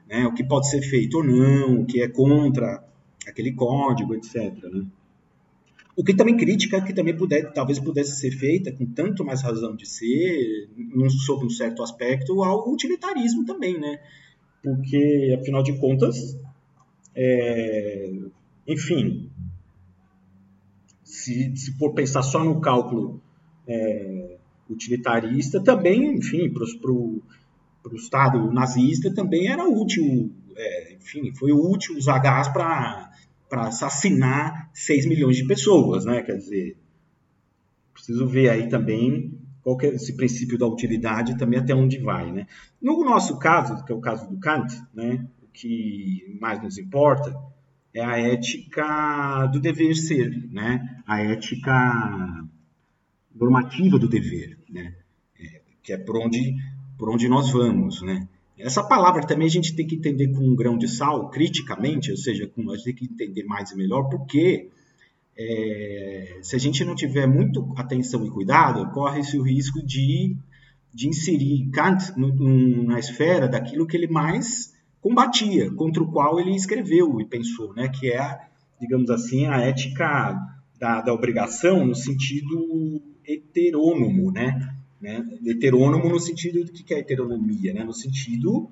né, 0.08 0.26
o 0.26 0.34
que 0.34 0.42
pode 0.42 0.68
ser 0.68 0.82
feito 0.82 1.18
ou 1.18 1.24
não, 1.24 1.82
o 1.82 1.86
que 1.86 2.02
é 2.02 2.08
contra 2.08 2.82
aquele 3.26 3.52
código, 3.52 4.14
etc. 4.14 4.52
Né? 4.64 4.86
O 5.94 6.02
que 6.02 6.14
também 6.14 6.36
crítica 6.36 6.80
que 6.80 6.94
também 6.94 7.16
puder, 7.16 7.52
talvez 7.52 7.78
pudesse 7.78 8.16
ser 8.16 8.30
feita 8.30 8.72
com 8.72 8.86
tanto 8.86 9.24
mais 9.24 9.42
razão 9.42 9.76
de 9.76 9.86
ser, 9.86 10.68
sob 11.26 11.44
um 11.44 11.50
certo 11.50 11.82
aspecto, 11.82 12.42
ao 12.42 12.70
utilitarismo 12.72 13.44
também, 13.44 13.78
né? 13.78 13.98
Porque, 14.62 15.36
afinal 15.40 15.62
de 15.62 15.76
contas, 15.78 16.38
é, 17.14 18.10
enfim, 18.66 19.30
se, 21.28 21.56
se 21.56 21.72
for 21.78 21.92
pensar 21.92 22.22
só 22.22 22.42
no 22.42 22.60
cálculo 22.60 23.20
é, 23.66 24.38
utilitarista, 24.68 25.62
também, 25.62 26.16
enfim, 26.16 26.50
para 26.50 26.92
o 26.92 27.22
Estado 27.92 28.50
nazista 28.50 29.12
também 29.12 29.48
era 29.48 29.68
útil, 29.68 30.32
é, 30.56 30.94
enfim, 30.94 31.32
foi 31.34 31.52
útil 31.52 31.96
usar 31.96 32.18
gás 32.18 32.48
para 32.48 33.10
assassinar 33.50 34.70
6 34.72 35.06
milhões 35.06 35.36
de 35.36 35.46
pessoas, 35.46 36.04
né? 36.04 36.22
Quer 36.22 36.36
dizer, 36.36 36.76
preciso 37.92 38.26
ver 38.26 38.50
aí 38.50 38.68
também 38.68 39.38
qual 39.62 39.78
é 39.82 39.88
esse 39.88 40.16
princípio 40.16 40.58
da 40.58 40.66
utilidade 40.66 41.36
também 41.36 41.58
até 41.58 41.74
onde 41.74 41.98
vai, 41.98 42.32
né? 42.32 42.46
No 42.80 43.04
nosso 43.04 43.38
caso, 43.38 43.84
que 43.84 43.92
é 43.92 43.94
o 43.94 44.00
caso 44.00 44.28
do 44.28 44.38
Kant, 44.38 44.74
né? 44.94 45.26
O 45.42 45.46
que 45.52 46.38
mais 46.40 46.62
nos 46.62 46.78
importa 46.78 47.34
é 47.94 48.04
a 48.04 48.18
ética 48.18 49.46
do 49.46 49.60
dever 49.60 49.94
ser, 49.94 50.48
né? 50.50 51.02
A 51.06 51.20
ética 51.20 52.44
normativa 53.34 53.98
do 53.98 54.08
dever, 54.08 54.58
né? 54.68 54.94
É, 55.38 55.60
que 55.82 55.92
é 55.92 55.98
por 55.98 56.16
onde, 56.18 56.54
por 56.98 57.10
onde 57.10 57.28
nós 57.28 57.50
vamos, 57.50 58.02
né? 58.02 58.28
Essa 58.58 58.82
palavra 58.82 59.24
também 59.24 59.46
a 59.46 59.50
gente 59.50 59.74
tem 59.74 59.86
que 59.86 59.94
entender 59.94 60.28
com 60.32 60.40
um 60.40 60.56
grão 60.56 60.76
de 60.76 60.88
sal, 60.88 61.30
criticamente, 61.30 62.10
ou 62.10 62.16
seja, 62.16 62.46
com, 62.48 62.70
a 62.70 62.76
gente 62.76 62.84
tem 62.84 62.94
que 62.94 63.04
entender 63.04 63.44
mais 63.44 63.70
e 63.70 63.76
melhor, 63.76 64.08
porque 64.08 64.68
é, 65.36 66.40
se 66.42 66.56
a 66.56 66.58
gente 66.58 66.84
não 66.84 66.96
tiver 66.96 67.26
muito 67.26 67.72
atenção 67.76 68.26
e 68.26 68.30
cuidado, 68.30 68.90
corre-se 68.90 69.38
o 69.38 69.42
risco 69.42 69.80
de, 69.86 70.36
de 70.92 71.08
inserir 71.08 71.70
Kant 71.70 72.12
no, 72.16 72.34
no, 72.34 72.82
na 72.82 72.98
esfera 72.98 73.46
daquilo 73.46 73.86
que 73.86 73.96
ele 73.96 74.08
mais 74.08 74.76
combatia, 75.00 75.70
contra 75.72 76.02
o 76.02 76.10
qual 76.10 76.40
ele 76.40 76.54
escreveu 76.54 77.20
e 77.20 77.24
pensou, 77.24 77.74
né, 77.74 77.88
que 77.88 78.10
é, 78.10 78.40
digamos 78.80 79.10
assim, 79.10 79.46
a 79.46 79.58
ética 79.58 80.36
da, 80.78 81.00
da 81.00 81.12
obrigação 81.12 81.84
no 81.84 81.94
sentido 81.94 83.00
heterônomo, 83.26 84.30
né? 84.30 84.74
né? 85.00 85.24
Heterônomo 85.44 86.08
no 86.08 86.18
sentido 86.18 86.64
do 86.64 86.72
que 86.72 86.94
é 86.94 87.00
heteronomia, 87.00 87.72
né? 87.72 87.84
No 87.84 87.92
sentido 87.92 88.70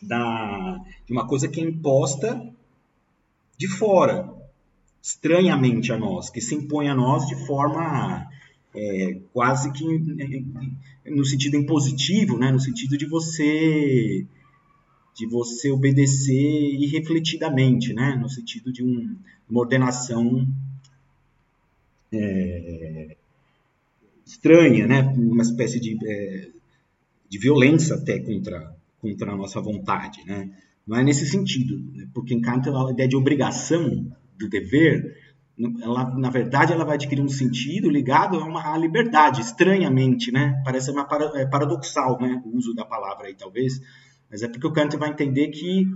da, 0.00 0.80
de 1.06 1.12
uma 1.12 1.26
coisa 1.26 1.48
que 1.48 1.60
é 1.60 1.64
imposta 1.64 2.52
de 3.56 3.68
fora, 3.68 4.32
estranhamente 5.02 5.92
a 5.92 5.98
nós, 5.98 6.30
que 6.30 6.40
se 6.40 6.54
impõe 6.54 6.88
a 6.88 6.94
nós 6.94 7.26
de 7.26 7.46
forma 7.46 8.26
é, 8.74 9.20
quase 9.32 9.72
que 9.72 9.84
no 11.06 11.24
sentido 11.24 11.56
impositivo, 11.56 12.38
né? 12.38 12.50
No 12.50 12.60
sentido 12.60 12.96
de 12.96 13.06
você 13.06 14.26
de 15.16 15.26
você 15.26 15.70
obedecer 15.70 16.34
irrefletidamente, 16.34 17.94
né? 17.94 18.14
no 18.20 18.28
sentido 18.28 18.70
de 18.70 18.84
um, 18.84 19.16
uma 19.48 19.60
ordenação 19.60 20.46
é, 22.12 23.16
estranha, 24.26 24.86
né? 24.86 25.00
uma 25.16 25.42
espécie 25.42 25.80
de, 25.80 25.96
é, 26.06 26.48
de 27.30 27.38
violência 27.38 27.96
até 27.96 28.18
contra, 28.18 28.76
contra 29.00 29.32
a 29.32 29.36
nossa 29.36 29.58
vontade. 29.58 30.22
Né? 30.26 30.50
Não 30.86 30.98
é 30.98 31.02
nesse 31.02 31.26
sentido, 31.26 31.82
né? 31.94 32.06
porque 32.12 32.34
em 32.34 32.40
Kant 32.42 32.68
a 32.68 32.90
ideia 32.90 33.08
de 33.08 33.16
obrigação, 33.16 34.06
do 34.38 34.50
dever, 34.50 35.16
ela, 35.80 36.14
na 36.14 36.28
verdade, 36.28 36.74
ela 36.74 36.84
vai 36.84 36.96
adquirir 36.96 37.22
um 37.22 37.28
sentido 37.28 37.88
ligado 37.88 38.38
a 38.38 38.44
uma 38.44 38.74
a 38.74 38.76
liberdade, 38.76 39.40
estranhamente, 39.40 40.30
né? 40.30 40.60
Parece 40.62 40.90
uma 40.90 41.06
para, 41.06 41.40
é 41.40 41.46
paradoxal, 41.46 42.20
né? 42.20 42.42
O 42.44 42.54
uso 42.58 42.74
da 42.74 42.84
palavra 42.84 43.28
aí, 43.28 43.34
talvez, 43.34 43.80
mas 44.30 44.42
é 44.42 44.48
porque 44.48 44.66
o 44.66 44.72
Kant 44.72 44.96
vai 44.96 45.10
entender 45.10 45.48
que 45.48 45.86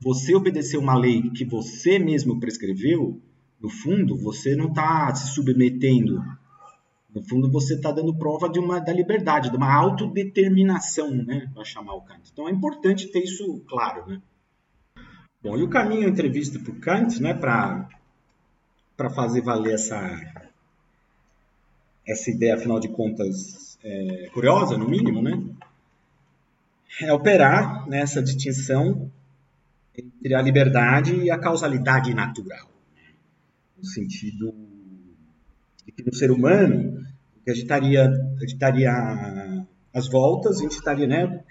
você 0.00 0.34
obedecer 0.34 0.76
uma 0.76 0.96
lei 0.96 1.30
que 1.30 1.44
você 1.44 1.98
mesmo 1.98 2.40
prescreveu, 2.40 3.20
no 3.60 3.70
fundo, 3.70 4.16
você 4.16 4.56
não 4.56 4.68
está 4.68 5.14
se 5.14 5.32
submetendo. 5.34 6.20
No 7.14 7.22
fundo, 7.22 7.50
você 7.50 7.74
está 7.74 7.92
dando 7.92 8.14
prova 8.14 8.48
de 8.48 8.58
uma 8.58 8.80
da 8.80 8.92
liberdade, 8.92 9.50
de 9.50 9.56
uma 9.56 9.72
autodeterminação, 9.72 11.10
né? 11.14 11.48
Para 11.54 11.64
chamar 11.64 11.94
o 11.94 12.00
Kant. 12.00 12.28
Então 12.32 12.48
é 12.48 12.50
importante 12.50 13.06
ter 13.08 13.20
isso 13.20 13.62
claro, 13.68 14.06
né? 14.06 14.20
Bom, 15.42 15.56
e 15.56 15.62
o 15.62 15.68
caminho 15.68 16.08
entrevista 16.08 16.58
para 16.58 16.72
o 16.72 16.80
Kant, 16.80 17.20
né? 17.20 17.34
Para 17.34 17.88
fazer 19.14 19.42
valer 19.42 19.74
essa 19.74 20.00
essa 22.04 22.30
ideia, 22.30 22.56
afinal 22.56 22.80
de 22.80 22.88
contas, 22.88 23.78
é, 23.84 24.28
curiosa, 24.32 24.76
no 24.76 24.88
mínimo, 24.88 25.22
né? 25.22 25.40
É 27.00 27.12
operar 27.12 27.88
nessa 27.88 28.22
distinção 28.22 29.10
entre 29.96 30.34
a 30.34 30.42
liberdade 30.42 31.14
e 31.14 31.30
a 31.30 31.38
causalidade 31.38 32.14
natural. 32.14 32.68
No 33.76 33.84
sentido 33.84 34.54
de 35.84 35.92
que 35.92 36.04
no 36.04 36.14
ser 36.14 36.30
humano, 36.30 37.04
que 37.44 37.50
a 37.50 37.54
gente 37.54 37.64
estaria, 37.64 38.10
estaria 38.42 39.66
às 39.92 40.08
voltas, 40.08 40.58
a 40.58 40.62
gente 40.62 40.72
estaria, 40.72 41.06
né, 41.06 41.44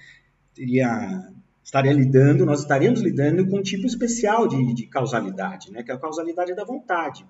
teria, 0.53 1.33
estaria 1.63 1.93
lidando, 1.93 2.45
nós 2.45 2.61
estaríamos 2.61 3.01
lidando 3.01 3.47
com 3.47 3.57
um 3.57 3.63
tipo 3.63 3.85
especial 3.85 4.47
de, 4.47 4.73
de 4.73 4.87
causalidade, 4.87 5.71
né, 5.71 5.83
que 5.83 5.91
é 5.91 5.93
a 5.93 5.99
causalidade 5.99 6.55
da 6.55 6.63
vontade. 6.63 7.25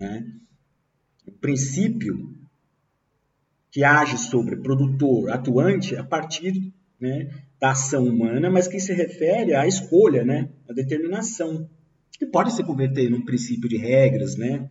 Né? 0.00 0.26
O 1.26 1.32
princípio 1.32 2.45
que 3.76 3.84
age 3.84 4.16
sobre 4.16 4.56
produtor 4.56 5.30
atuante 5.30 5.94
a 5.96 6.02
partir 6.02 6.72
né, 6.98 7.28
da 7.60 7.72
ação 7.72 8.06
humana, 8.06 8.48
mas 8.48 8.66
que 8.66 8.80
se 8.80 8.94
refere 8.94 9.54
à 9.54 9.66
escolha, 9.66 10.24
né, 10.24 10.48
à 10.66 10.72
determinação, 10.72 11.68
que 12.18 12.24
pode 12.24 12.52
se 12.52 12.64
converter 12.64 13.10
num 13.10 13.22
princípio 13.22 13.68
de 13.68 13.76
regras, 13.76 14.34
né, 14.34 14.70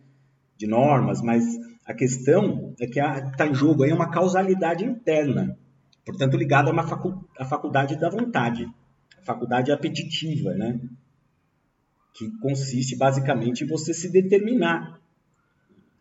de 0.56 0.66
normas, 0.66 1.22
mas 1.22 1.44
a 1.86 1.94
questão 1.94 2.74
é 2.80 2.86
que 2.88 2.98
está 2.98 3.46
em 3.46 3.54
jogo 3.54 3.84
aí 3.84 3.92
uma 3.92 4.10
causalidade 4.10 4.84
interna, 4.84 5.56
portanto 6.04 6.36
ligada 6.36 6.70
a 6.70 6.72
uma 6.72 6.88
facu 6.88 7.24
à 7.38 7.44
faculdade 7.44 7.94
da 8.00 8.10
vontade, 8.10 8.68
faculdade 9.22 9.70
apetitiva, 9.70 10.52
né? 10.52 10.80
Que 12.12 12.28
consiste 12.40 12.96
basicamente 12.96 13.62
em 13.62 13.68
você 13.68 13.94
se 13.94 14.10
determinar, 14.10 15.00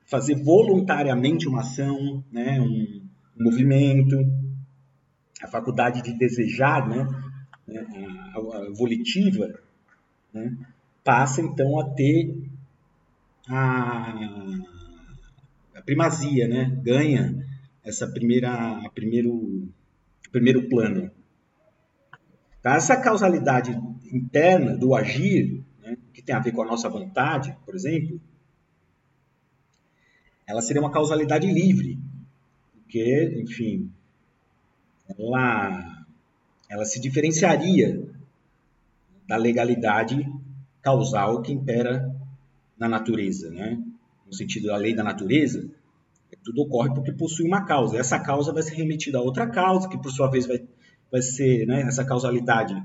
fazer 0.05 0.35
voluntariamente 0.43 1.47
uma 1.47 1.61
ação, 1.61 2.23
né? 2.31 2.61
um, 2.61 3.05
movimento, 3.37 4.15
a 5.41 5.47
faculdade 5.47 6.01
de 6.01 6.17
desejar, 6.17 6.87
né? 6.87 7.05
a, 8.33 8.37
a 8.37 8.71
volitiva, 8.77 9.53
né? 10.33 10.55
passa 11.03 11.41
então 11.41 11.79
a 11.79 11.89
ter 11.89 12.49
a, 13.49 14.13
a 15.75 15.81
primazia, 15.83 16.47
né? 16.47 16.79
ganha 16.81 17.45
essa 17.83 18.07
primeira, 18.07 18.89
primeiro, 18.93 19.67
primeiro 20.31 20.69
plano. 20.69 21.11
Tá? 22.61 22.75
Essa 22.75 22.95
causalidade 22.97 23.71
interna 24.11 24.77
do 24.77 24.95
agir, 24.95 25.63
né? 25.81 25.97
que 26.13 26.21
tem 26.21 26.35
a 26.35 26.39
ver 26.39 26.51
com 26.51 26.61
a 26.61 26.65
nossa 26.65 26.89
vontade, 26.89 27.55
por 27.65 27.75
exemplo, 27.75 28.19
ela 30.47 30.61
seria 30.61 30.81
uma 30.81 30.91
causalidade 30.91 31.47
livre, 31.47 31.99
porque, 32.73 33.41
enfim, 33.43 33.89
ela, 35.17 36.05
ela 36.69 36.85
se 36.85 36.99
diferenciaria 36.99 38.07
da 39.27 39.37
legalidade 39.37 40.25
causal 40.81 41.41
que 41.41 41.51
impera 41.51 42.15
na 42.77 42.87
natureza, 42.87 43.49
né? 43.49 43.81
No 44.25 44.33
sentido 44.33 44.67
da 44.67 44.77
lei 44.77 44.95
da 44.95 45.03
natureza, 45.03 45.67
tudo 46.43 46.61
ocorre 46.61 46.93
porque 46.93 47.11
possui 47.11 47.47
uma 47.47 47.65
causa. 47.65 47.97
Essa 47.97 48.19
causa 48.19 48.53
vai 48.53 48.61
ser 48.61 48.75
remetida 48.75 49.17
a 49.17 49.21
outra 49.21 49.47
causa, 49.49 49.89
que 49.89 49.97
por 49.97 50.11
sua 50.11 50.29
vez 50.29 50.45
vai, 50.45 50.63
vai 51.11 51.21
ser, 51.21 51.65
né, 51.65 51.81
essa 51.81 52.05
causalidade 52.05 52.75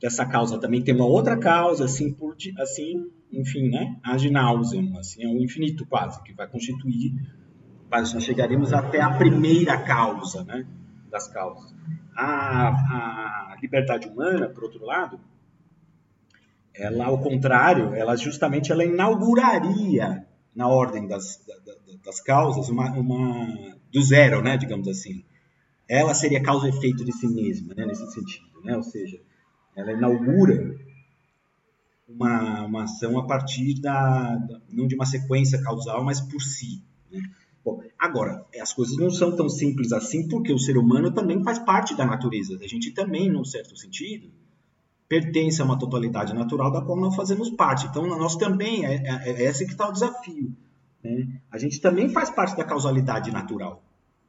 dessa 0.00 0.26
causa 0.26 0.58
também 0.58 0.82
tem 0.82 0.94
uma 0.94 1.06
outra 1.06 1.38
causa, 1.38 1.84
assim, 1.84 2.12
por, 2.12 2.36
assim 2.58 3.10
enfim, 3.32 3.68
né, 3.68 3.96
ad 4.02 4.30
nauseam, 4.30 4.96
assim, 4.98 5.24
é 5.24 5.28
um 5.28 5.42
infinito 5.42 5.84
quase, 5.86 6.22
que 6.22 6.32
vai 6.32 6.46
constituir, 6.46 7.12
nós 7.90 8.24
chegaremos 8.24 8.72
até 8.72 9.00
a 9.00 9.10
primeira 9.10 9.78
causa, 9.78 10.44
né, 10.44 10.66
das 11.10 11.28
causas. 11.28 11.72
A, 12.16 12.68
a 13.52 13.56
liberdade 13.60 14.08
humana, 14.08 14.48
por 14.48 14.64
outro 14.64 14.84
lado, 14.84 15.20
ela, 16.74 17.06
ao 17.06 17.18
contrário, 17.20 17.94
ela 17.94 18.16
justamente 18.16 18.72
ela 18.72 18.84
inauguraria 18.84 20.26
na 20.54 20.68
ordem 20.68 21.06
das, 21.06 21.40
das 22.04 22.20
causas 22.20 22.68
uma, 22.68 22.90
uma 22.92 23.76
do 23.92 24.02
zero, 24.02 24.42
né, 24.42 24.56
digamos 24.56 24.88
assim. 24.88 25.24
Ela 25.88 26.14
seria 26.14 26.42
causa 26.42 26.66
e 26.66 26.70
efeito 26.70 27.04
de 27.04 27.12
si 27.12 27.28
mesma, 27.28 27.74
né, 27.74 27.86
nesse 27.86 28.10
sentido, 28.10 28.60
né? 28.64 28.76
Ou 28.76 28.82
seja, 28.82 29.20
ela 29.76 29.92
inaugura 29.92 30.76
uma, 32.08 32.64
uma 32.64 32.84
ação 32.84 33.18
a 33.18 33.26
partir 33.26 33.80
da, 33.80 34.36
da 34.36 34.60
não 34.70 34.86
de 34.86 34.94
uma 34.94 35.06
sequência 35.06 35.60
causal, 35.62 36.04
mas 36.04 36.20
por 36.20 36.40
si. 36.40 36.82
Né? 37.10 37.22
Bom, 37.64 37.80
agora, 37.98 38.44
as 38.60 38.72
coisas 38.72 38.96
não 38.96 39.10
são 39.10 39.34
tão 39.34 39.48
simples 39.48 39.92
assim, 39.92 40.28
porque 40.28 40.52
o 40.52 40.58
ser 40.58 40.76
humano 40.76 41.12
também 41.12 41.42
faz 41.42 41.58
parte 41.58 41.96
da 41.96 42.04
natureza. 42.04 42.58
A 42.62 42.68
gente 42.68 42.90
também, 42.90 43.30
num 43.30 43.44
certo 43.44 43.74
sentido, 43.76 44.30
pertence 45.08 45.62
a 45.62 45.64
uma 45.64 45.78
totalidade 45.78 46.34
natural 46.34 46.70
da 46.70 46.82
qual 46.82 47.00
não 47.00 47.10
fazemos 47.10 47.50
parte. 47.50 47.86
Então, 47.86 48.06
nós 48.06 48.36
também, 48.36 48.84
é, 48.84 48.96
é, 48.96 49.30
é 49.30 49.42
esse 49.44 49.64
que 49.64 49.72
está 49.72 49.88
o 49.88 49.92
desafio. 49.92 50.54
Né? 51.02 51.40
A 51.50 51.56
gente 51.56 51.80
também 51.80 52.10
faz 52.10 52.28
parte 52.28 52.56
da 52.56 52.64
causalidade 52.64 53.30
natural. 53.30 53.82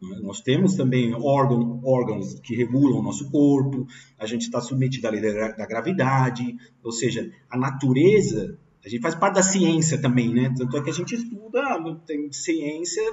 Né? 0.09 0.19
Nós 0.21 0.41
temos 0.41 0.75
também 0.75 1.13
órgão, 1.13 1.81
órgãos 1.83 2.39
que 2.39 2.55
regulam 2.55 2.99
o 2.99 3.03
nosso 3.03 3.29
corpo, 3.29 3.87
a 4.17 4.25
gente 4.25 4.43
está 4.43 4.61
submetido 4.61 5.07
à 5.07 5.11
lei 5.11 5.21
da, 5.21 5.51
da 5.51 5.65
gravidade, 5.65 6.55
ou 6.83 6.91
seja, 6.91 7.31
a 7.49 7.57
natureza, 7.57 8.57
a 8.85 8.89
gente 8.89 9.01
faz 9.01 9.15
parte 9.15 9.35
da 9.35 9.43
ciência 9.43 9.99
também, 9.99 10.33
né? 10.33 10.53
Tanto 10.55 10.77
é 10.77 10.81
que 10.81 10.89
a 10.89 10.93
gente 10.93 11.15
estuda, 11.15 11.61
tem 12.05 12.31
ciência, 12.31 13.03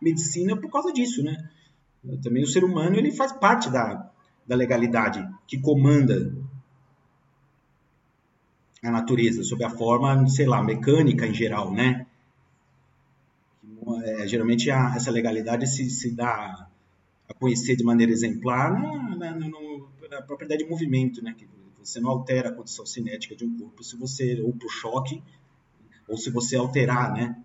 medicina 0.00 0.56
por 0.56 0.70
causa 0.70 0.92
disso, 0.92 1.22
né? 1.22 1.36
Também 2.22 2.42
o 2.42 2.46
ser 2.46 2.64
humano 2.64 2.96
ele 2.96 3.12
faz 3.12 3.32
parte 3.32 3.70
da, 3.70 4.10
da 4.46 4.56
legalidade 4.56 5.24
que 5.46 5.60
comanda 5.60 6.34
a 8.82 8.90
natureza, 8.90 9.42
sob 9.44 9.62
a 9.62 9.70
forma, 9.70 10.26
sei 10.26 10.46
lá, 10.46 10.62
mecânica 10.62 11.26
em 11.26 11.34
geral, 11.34 11.72
né? 11.72 12.06
É, 14.04 14.26
geralmente 14.26 14.70
a, 14.70 14.94
essa 14.96 15.10
legalidade 15.10 15.66
se, 15.66 15.88
se 15.90 16.14
dá 16.14 16.68
a 17.28 17.34
conhecer 17.34 17.76
de 17.76 17.84
maneira 17.84 18.12
exemplar 18.12 18.72
na, 18.72 19.32
na, 19.32 19.38
na, 19.38 20.22
propriedade 20.22 20.64
de 20.64 20.70
movimento, 20.70 21.22
né? 21.22 21.34
Que 21.36 21.48
você 21.78 22.00
não 22.00 22.10
altera 22.10 22.50
a 22.50 22.52
condição 22.52 22.84
cinética 22.84 23.34
de 23.34 23.44
um 23.44 23.58
corpo 23.58 23.82
se 23.82 23.96
você 23.96 24.40
ou 24.40 24.52
por 24.52 24.70
choque 24.70 25.22
ou 26.08 26.16
se 26.16 26.30
você 26.30 26.56
alterar, 26.56 27.12
né? 27.12 27.42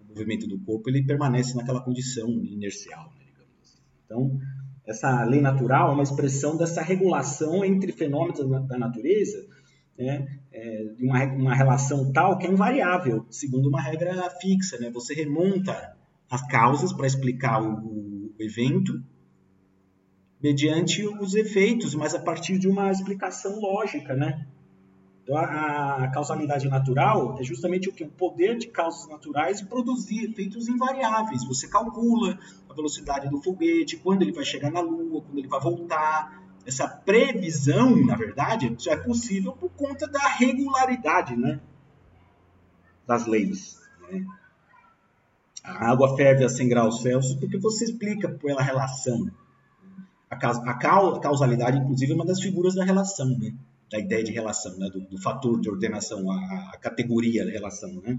O 0.00 0.08
movimento 0.08 0.46
do 0.46 0.58
corpo 0.58 0.88
ele 0.90 1.04
permanece 1.04 1.54
naquela 1.54 1.80
condição 1.80 2.28
inercial, 2.44 3.12
né, 3.18 3.26
assim. 3.62 3.78
Então 4.04 4.40
essa 4.86 5.24
lei 5.24 5.40
natural 5.40 5.90
é 5.90 5.94
uma 5.94 6.02
expressão 6.02 6.56
dessa 6.56 6.82
regulação 6.82 7.64
entre 7.64 7.92
fenômenos 7.92 8.38
da 8.68 8.78
natureza 8.78 9.55
né, 9.98 10.40
é, 10.52 10.84
de 10.96 11.04
uma, 11.04 11.24
uma 11.24 11.54
relação 11.54 12.12
tal 12.12 12.38
que 12.38 12.46
é 12.46 12.50
invariável, 12.50 13.26
segundo 13.30 13.68
uma 13.68 13.80
regra 13.80 14.28
fixa. 14.40 14.78
Né? 14.78 14.90
Você 14.90 15.14
remonta 15.14 15.96
as 16.30 16.46
causas 16.46 16.92
para 16.92 17.06
explicar 17.06 17.62
o, 17.62 18.32
o 18.34 18.34
evento 18.38 19.02
mediante 20.42 21.06
os 21.06 21.34
efeitos, 21.34 21.94
mas 21.94 22.14
a 22.14 22.20
partir 22.20 22.58
de 22.58 22.68
uma 22.68 22.90
explicação 22.90 23.58
lógica, 23.58 24.14
né? 24.14 24.46
Então, 25.22 25.36
a, 25.36 26.04
a, 26.04 26.10
causalidade 26.12 26.68
natural 26.68 27.36
é 27.40 27.42
justamente 27.42 27.88
o 27.88 27.92
que? 27.92 28.04
O 28.04 28.08
poder 28.08 28.56
de 28.56 28.68
causas 28.68 29.08
naturais 29.08 29.60
produzir 29.60 30.30
efeitos 30.30 30.68
invariáveis. 30.68 31.44
Você 31.48 31.68
calcula 31.68 32.38
a 32.68 32.72
velocidade 32.72 33.28
do 33.28 33.42
foguete, 33.42 33.96
quando 33.96 34.22
ele 34.22 34.30
vai 34.30 34.44
chegar 34.44 34.70
na 34.70 34.78
Lua, 34.78 35.22
quando 35.22 35.38
ele 35.38 35.48
vai 35.48 35.60
voltar, 35.60 36.45
essa 36.66 36.88
previsão, 36.88 37.94
na 38.04 38.16
verdade, 38.16 38.74
só 38.78 38.90
é 38.90 38.96
possível 38.96 39.52
por 39.52 39.70
conta 39.70 40.08
da 40.08 40.26
regularidade 40.28 41.36
né, 41.36 41.60
das 43.06 43.24
leis. 43.26 43.80
Né? 44.10 44.26
A 45.62 45.90
água 45.90 46.16
ferve 46.16 46.44
a 46.44 46.48
100 46.48 46.68
graus 46.68 47.02
Celsius 47.02 47.38
porque 47.38 47.56
você 47.56 47.84
explica 47.84 48.28
pela 48.28 48.60
relação. 48.60 49.30
A, 50.28 50.36
causalidade, 51.20 51.78
inclusive, 51.78 52.12
é 52.12 52.14
uma 52.16 52.26
das 52.26 52.40
figuras 52.40 52.74
da 52.74 52.84
relação, 52.84 53.28
né? 53.38 53.54
da 53.88 54.00
ideia 54.00 54.24
de 54.24 54.32
relação, 54.32 54.76
né? 54.76 54.90
do, 54.90 55.00
do 55.00 55.22
fator 55.22 55.60
de 55.60 55.70
ordenação, 55.70 56.28
a, 56.30 56.70
a 56.74 56.78
categoria 56.78 57.44
da 57.44 57.52
relação. 57.52 57.92
Né? 58.02 58.18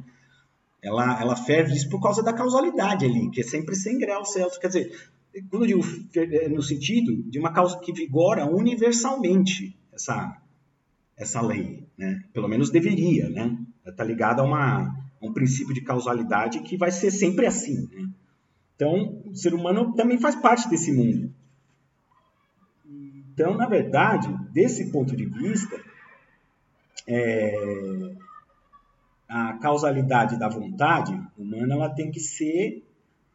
Ela, 0.81 1.19
ela 1.19 1.35
ferve 1.35 1.75
isso 1.75 1.89
por 1.89 2.01
causa 2.01 2.23
da 2.23 2.31
causalidade 2.31 3.05
ali, 3.05 3.29
que 3.29 3.41
é 3.41 3.43
sempre 3.43 3.75
100 3.75 3.97
graus 3.99 4.31
Celsius. 4.31 4.57
Quer 4.57 4.67
dizer, 4.67 5.09
quando 5.49 5.65
eu 5.65 5.81
digo 5.81 5.83
é, 6.15 6.49
no 6.49 6.61
sentido 6.61 7.23
de 7.29 7.39
uma 7.39 7.51
causa 7.51 7.79
que 7.79 7.93
vigora 7.93 8.45
universalmente 8.45 9.77
essa, 9.93 10.41
essa 11.15 11.41
lei, 11.41 11.87
né? 11.97 12.23
Pelo 12.33 12.47
menos 12.47 12.69
deveria, 12.69 13.29
né? 13.29 13.57
Está 13.85 14.03
ligada 14.03 14.41
a, 14.41 14.45
uma, 14.45 14.95
um 15.21 15.33
princípio 15.33 15.73
de 15.73 15.81
causalidade 15.81 16.61
que 16.61 16.77
vai 16.77 16.91
ser 16.91 17.11
sempre 17.11 17.45
assim, 17.45 17.87
né? 17.91 18.09
Então, 18.75 19.23
o 19.25 19.35
ser 19.35 19.55
humano 19.55 19.93
também 19.95 20.19
faz 20.19 20.35
parte 20.35 20.69
desse 20.69 20.91
mundo. 20.91 21.33
Então, 23.33 23.55
na 23.55 23.67
verdade, 23.67 24.27
desse 24.51 24.91
ponto 24.91 25.15
de 25.15 25.25
vista, 25.25 25.79
é, 27.07 28.15
a 29.27 29.53
causalidade 29.53 30.37
da 30.37 30.47
vontade 30.47 31.19
humana 31.37 31.73
ela 31.73 31.89
tem 31.89 32.11
que 32.11 32.19
ser 32.19 32.86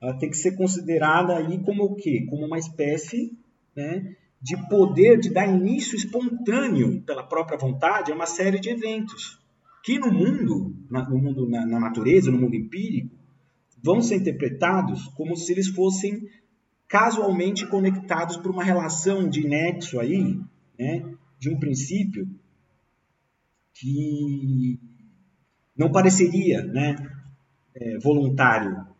ela 0.03 0.19
tem 0.19 0.29
que 0.29 0.37
ser 0.37 0.57
considerada 0.57 1.37
aí 1.37 1.63
como 1.63 1.85
o 1.85 1.95
quê? 1.95 2.27
Como 2.29 2.45
uma 2.45 2.59
espécie 2.59 3.39
né, 3.75 4.17
de 4.41 4.57
poder 4.69 5.21
de 5.21 5.31
dar 5.31 5.47
início 5.47 5.97
espontâneo 5.97 7.01
pela 7.03 7.23
própria 7.23 7.57
vontade 7.57 8.11
a 8.11 8.15
uma 8.15 8.27
série 8.27 8.59
de 8.59 8.69
eventos 8.69 9.41
que 9.85 10.01
no 10.01 10.13
mundo, 10.13 10.75
na, 10.91 11.09
no 11.09 11.19
mundo 11.19 11.49
na, 11.49 11.65
na 11.65 11.79
natureza, 11.79 12.33
no 12.33 12.39
mundo 12.39 12.57
empírico, 12.57 13.15
vão 13.83 14.03
ser 14.03 14.17
interpretados 14.17 15.07
como 15.17 15.37
se 15.37 15.53
eles 15.53 15.69
fossem 15.69 16.29
casualmente 16.89 17.67
conectados 17.67 18.37
por 18.37 18.51
uma 18.51 18.65
relação 18.65 19.29
de 19.29 19.47
nexo 19.47 20.01
aí, 20.01 20.37
né, 20.79 21.15
de 21.39 21.49
um 21.49 21.59
princípio 21.59 22.29
que 23.73 24.79
não 25.77 25.91
pareceria 25.91 26.63
né, 26.65 26.97
é, 27.75 27.99
voluntário 27.99 28.92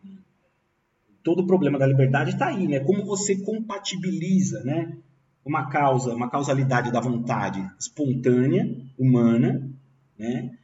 todo 1.23 1.41
o 1.41 1.47
problema 1.47 1.79
da 1.79 1.87
liberdade 1.87 2.31
está 2.31 2.47
aí, 2.47 2.67
né? 2.67 2.79
Como 2.81 3.05
você 3.05 3.37
compatibiliza, 3.37 4.63
né? 4.63 4.97
Uma 5.45 5.69
causa, 5.69 6.13
uma 6.13 6.29
causalidade 6.29 6.91
da 6.91 6.99
vontade 6.99 7.65
espontânea, 7.79 8.69
humana, 8.97 9.69
né? 10.17 10.57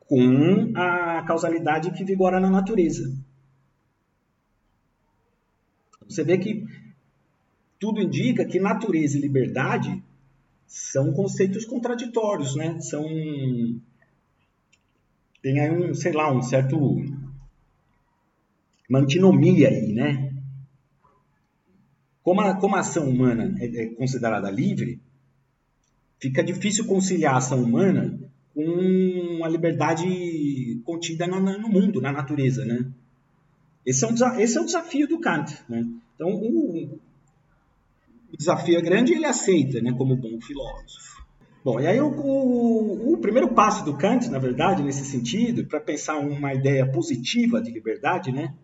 Com 0.00 0.72
a 0.76 1.22
causalidade 1.22 1.90
que 1.92 2.04
vigora 2.04 2.38
na 2.38 2.50
natureza. 2.50 3.12
Você 6.08 6.22
vê 6.22 6.38
que 6.38 6.66
tudo 7.78 8.00
indica 8.00 8.44
que 8.44 8.60
natureza 8.60 9.16
e 9.16 9.20
liberdade 9.20 10.02
são 10.66 11.12
conceitos 11.12 11.64
contraditórios, 11.64 12.54
né? 12.54 12.80
São 12.80 13.04
tem 15.42 15.58
aí 15.58 15.70
um, 15.70 15.92
sei 15.92 16.12
lá, 16.12 16.32
um 16.32 16.40
certo 16.40 16.78
uma 18.92 18.98
antinomia 18.98 19.70
aí, 19.70 19.90
né? 19.90 20.34
Como 22.22 22.42
a, 22.42 22.54
como 22.54 22.76
a 22.76 22.80
ação 22.80 23.08
humana 23.08 23.56
é, 23.58 23.84
é 23.84 23.86
considerada 23.86 24.50
livre, 24.50 25.00
fica 26.20 26.44
difícil 26.44 26.84
conciliar 26.84 27.34
a 27.34 27.38
ação 27.38 27.62
humana 27.62 28.20
com 28.54 29.42
a 29.42 29.48
liberdade 29.48 30.78
contida 30.84 31.26
no, 31.26 31.70
mundo, 31.70 32.02
na 32.02 32.12
natureza, 32.12 32.66
né? 32.66 32.84
Esse 33.84 34.04
é, 34.04 34.08
um, 34.08 34.38
esse 34.38 34.58
é 34.58 34.60
o 34.60 34.66
desafio 34.66 35.08
do 35.08 35.18
Kant, 35.18 35.56
né? 35.70 35.86
Então, 36.14 36.28
o, 36.28 37.00
o 38.30 38.36
desafio 38.36 38.76
é 38.76 38.82
grande 38.82 39.12
e 39.12 39.16
ele 39.16 39.24
aceita, 39.24 39.80
né, 39.80 39.90
como 39.92 40.16
bom 40.16 40.38
filósofo. 40.38 41.24
Bom, 41.64 41.80
e 41.80 41.86
aí 41.86 41.98
o, 41.98 42.08
o, 42.08 43.14
o 43.14 43.16
primeiro 43.16 43.54
passo 43.54 43.86
do 43.86 43.96
Kant, 43.96 44.28
na 44.28 44.38
verdade, 44.38 44.82
nesse 44.82 45.06
sentido, 45.06 45.64
para 45.64 45.80
pensar 45.80 46.18
uma 46.18 46.52
ideia 46.52 46.86
positiva 46.86 47.60
de 47.60 47.70
liberdade, 47.70 48.30
né, 48.30 48.54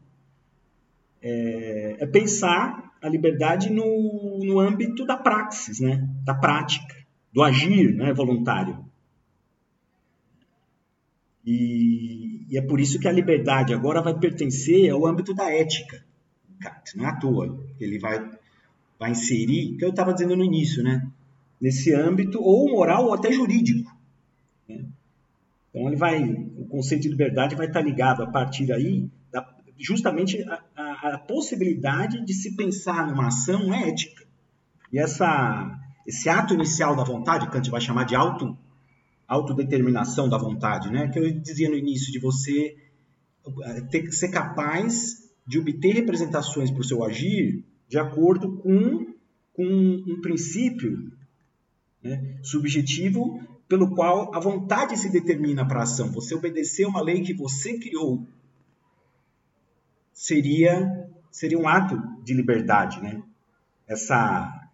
é, 1.22 1.96
é 2.00 2.06
pensar 2.06 2.92
a 3.00 3.08
liberdade 3.08 3.70
no, 3.70 4.40
no 4.42 4.60
âmbito 4.60 5.04
da 5.06 5.16
praxis, 5.16 5.80
né, 5.80 6.08
da 6.24 6.34
prática, 6.34 6.96
do 7.32 7.42
agir 7.42 7.94
né, 7.94 8.12
voluntário. 8.12 8.84
E, 11.44 12.44
e, 12.50 12.58
é 12.58 12.62
por 12.62 12.78
isso 12.80 12.98
que 12.98 13.08
a 13.08 13.12
liberdade 13.12 13.72
agora 13.72 14.02
vai 14.02 14.18
pertencer 14.18 14.90
ao 14.90 15.06
âmbito 15.06 15.32
da 15.32 15.50
ética. 15.50 16.04
Não 16.94 17.06
é 17.06 17.08
à 17.08 17.16
toa. 17.16 17.58
Ele 17.80 17.98
vai 17.98 18.38
vai 18.98 19.12
inserir, 19.12 19.76
que 19.76 19.84
eu 19.84 19.90
estava 19.90 20.12
dizendo 20.12 20.36
no 20.36 20.44
início, 20.44 20.82
né? 20.82 21.08
Nesse 21.60 21.94
âmbito, 21.94 22.40
ou 22.42 22.68
moral 22.70 23.06
ou 23.06 23.14
até 23.14 23.30
jurídico. 23.30 23.96
Né? 24.68 24.84
Então, 25.70 25.86
ele 25.86 25.96
vai, 25.96 26.22
o 26.24 26.66
conceito 26.66 27.02
de 27.02 27.08
liberdade 27.08 27.54
vai 27.54 27.66
estar 27.66 27.80
ligado 27.80 28.22
a 28.22 28.26
partir 28.26 28.72
aí, 28.72 29.08
da, 29.30 29.42
justamente 29.78 30.42
a, 30.42 30.62
a, 30.76 31.14
a, 31.14 31.18
possibilidade 31.18 32.24
de 32.24 32.34
se 32.34 32.56
pensar 32.56 33.06
numa 33.06 33.28
ação 33.28 33.72
ética. 33.72 34.26
E 34.92 34.98
essa, 34.98 35.78
esse 36.06 36.28
ato 36.28 36.54
inicial 36.54 36.96
da 36.96 37.04
vontade, 37.04 37.46
gente 37.54 37.70
vai 37.70 37.80
chamar 37.80 38.04
de 38.04 38.16
auto, 38.16 38.56
autodeterminação 39.26 40.28
da 40.28 40.38
vontade, 40.38 40.90
né? 40.90 41.08
Que 41.08 41.18
eu 41.18 41.40
dizia 41.40 41.68
no 41.68 41.76
início, 41.76 42.10
de 42.12 42.18
você 42.18 42.76
eh, 43.64 43.80
ter, 43.90 44.10
ser 44.12 44.28
capaz 44.28 45.28
de 45.46 45.58
obter 45.58 45.94
representações 45.94 46.70
para 46.70 46.80
o 46.80 46.84
seu 46.84 47.04
agir 47.04 47.64
de 47.88 47.98
acordo 47.98 48.58
com, 48.58 49.14
com 49.52 49.64
um 49.64 50.20
princípio 50.20 51.10
né, 52.02 52.38
subjetivo 52.42 53.40
pelo 53.66 53.94
qual 53.94 54.34
a 54.34 54.40
vontade 54.40 54.96
se 54.96 55.10
determina 55.10 55.66
para 55.66 55.80
a 55.80 55.82
ação. 55.82 56.12
Você 56.12 56.34
obedecer 56.34 56.86
uma 56.86 57.02
lei 57.02 57.22
que 57.22 57.34
você 57.34 57.78
criou 57.78 58.26
seria 60.18 61.08
seria 61.30 61.56
um 61.56 61.68
ato 61.68 61.96
de 62.24 62.34
liberdade, 62.34 63.00
né? 63.00 63.22
Essa 63.86 64.68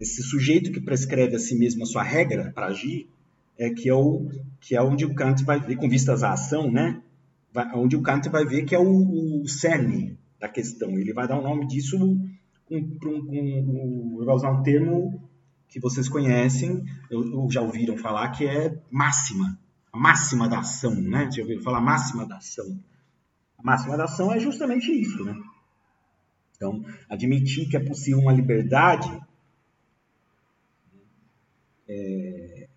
esse 0.00 0.22
sujeito 0.22 0.72
que 0.72 0.80
prescreve 0.80 1.36
a 1.36 1.38
si 1.38 1.54
mesmo 1.54 1.82
a 1.82 1.86
sua 1.86 2.02
regra 2.02 2.50
para 2.54 2.68
agir 2.68 3.06
é 3.58 3.68
que 3.68 3.90
é 3.90 3.94
o 3.94 4.30
que 4.58 4.74
é 4.74 4.82
onde 4.82 5.04
o 5.04 5.14
Kant 5.14 5.44
vai 5.44 5.60
ver 5.60 5.76
com 5.76 5.88
vistas 5.88 6.22
à 6.22 6.32
ação, 6.32 6.70
né? 6.70 7.02
Vai, 7.52 7.70
onde 7.74 7.94
o 7.94 8.02
Kant 8.02 8.28
vai 8.30 8.46
ver 8.46 8.64
que 8.64 8.74
é 8.74 8.78
o, 8.78 9.42
o 9.42 9.46
cerne 9.46 10.18
da 10.40 10.48
questão. 10.48 10.98
Ele 10.98 11.12
vai 11.12 11.28
dar 11.28 11.38
o 11.38 11.42
nome 11.42 11.66
disso 11.66 11.98
um, 11.98 12.30
um, 12.70 12.98
um, 13.04 14.16
eu 14.18 14.24
vou 14.24 14.34
usar 14.34 14.50
um 14.50 14.62
termo 14.62 15.22
que 15.68 15.78
vocês 15.78 16.08
conhecem, 16.08 16.84
ou 17.10 17.50
já 17.50 17.60
ouviram 17.60 17.98
falar, 17.98 18.30
que 18.30 18.46
é 18.46 18.78
máxima. 18.90 19.58
A 19.92 19.98
máxima 19.98 20.48
da 20.48 20.60
ação, 20.60 20.94
né? 20.94 21.30
Já 21.30 21.42
ouviram 21.42 21.62
falar 21.62 21.80
máxima 21.80 22.26
da 22.26 22.36
ação? 22.36 22.78
A 23.58 23.62
máxima 23.62 23.96
da 23.96 24.04
ação 24.04 24.32
é 24.32 24.38
justamente 24.38 24.90
isso, 24.92 25.24
né? 25.24 25.34
Então, 26.56 26.84
admitir 27.08 27.68
que 27.68 27.76
é 27.76 27.80
possível 27.80 28.20
uma 28.20 28.32
liberdade 28.32 29.10
é, 31.88 32.68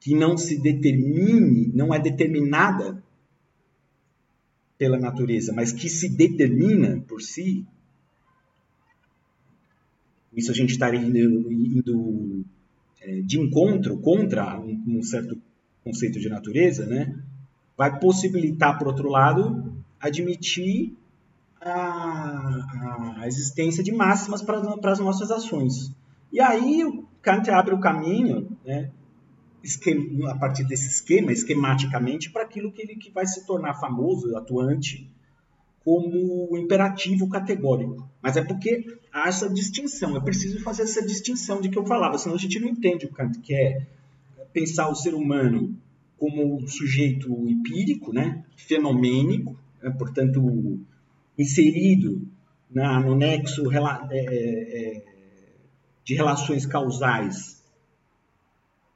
que 0.00 0.14
não 0.14 0.36
se 0.36 0.60
determine, 0.60 1.70
não 1.74 1.94
é 1.94 1.98
determinada 1.98 3.02
pela 4.76 4.98
natureza, 4.98 5.52
mas 5.52 5.72
que 5.72 5.88
se 5.88 6.08
determina 6.08 7.00
por 7.08 7.20
si, 7.20 7.66
isso 10.32 10.52
a 10.52 10.54
gente 10.54 10.70
estaria 10.70 11.00
indo, 11.00 11.52
indo 11.52 12.44
é, 13.00 13.20
de 13.22 13.40
encontro 13.40 13.98
contra 13.98 14.58
um, 14.60 14.84
um, 14.86 15.02
certo 15.02 15.40
conceito 15.82 16.20
de 16.20 16.28
natureza, 16.28 16.86
né? 16.86 17.20
Vai 17.78 17.96
possibilitar, 18.00 18.76
por 18.76 18.88
outro 18.88 19.08
lado, 19.08 19.72
admitir 20.00 20.98
a, 21.60 23.20
a 23.20 23.26
existência 23.28 23.84
de 23.84 23.92
máximas 23.92 24.42
para, 24.42 24.60
as 24.90 24.98
nossas 24.98 25.30
ações. 25.30 25.94
E 26.32 26.40
aí 26.40 26.84
Kant 27.22 27.48
abre 27.50 27.72
o 27.72 27.80
caminho 27.80 28.48
né, 28.66 28.90
esquema, 29.62 30.32
a 30.32 30.36
partir 30.36 30.64
desse 30.64 30.88
esquema, 30.88 31.32
esquematicamente, 31.32 32.30
para 32.30 32.42
aquilo 32.42 32.72
que 32.72 32.82
ele 32.82 32.96
que 32.96 33.12
vai 33.12 33.26
se 33.26 33.46
tornar 33.46 33.74
famoso, 33.74 34.36
atuante, 34.36 35.08
como 35.84 36.56
imperativo 36.58 37.28
categórico. 37.28 38.10
Mas 38.20 38.36
é 38.36 38.42
porque 38.42 38.98
há 39.12 39.28
essa 39.28 39.48
distinção, 39.48 40.16
é 40.16 40.20
preciso 40.20 40.60
fazer 40.64 40.82
essa 40.82 41.04
distinção 41.06 41.60
de 41.60 41.68
que 41.68 41.78
eu 41.78 41.86
falava, 41.86 42.18
senão 42.18 42.34
a 42.34 42.38
gente 42.38 42.58
não 42.58 42.68
entende 42.68 43.06
o 43.06 43.12
Kant, 43.12 43.38
que 43.38 43.54
é 43.54 43.86
pensar 44.52 44.88
o 44.88 44.96
ser 44.96 45.14
humano 45.14 45.78
como 46.18 46.66
sujeito 46.66 47.28
empírico, 47.48 48.12
né, 48.12 48.44
fenomênico, 48.56 49.58
é, 49.82 49.90
portanto, 49.90 50.80
inserido 51.38 52.26
na, 52.70 53.00
no 53.00 53.14
nexo 53.14 53.70
é, 53.72 53.78
é, 54.10 55.04
de 56.04 56.14
relações 56.14 56.66
causais 56.66 57.58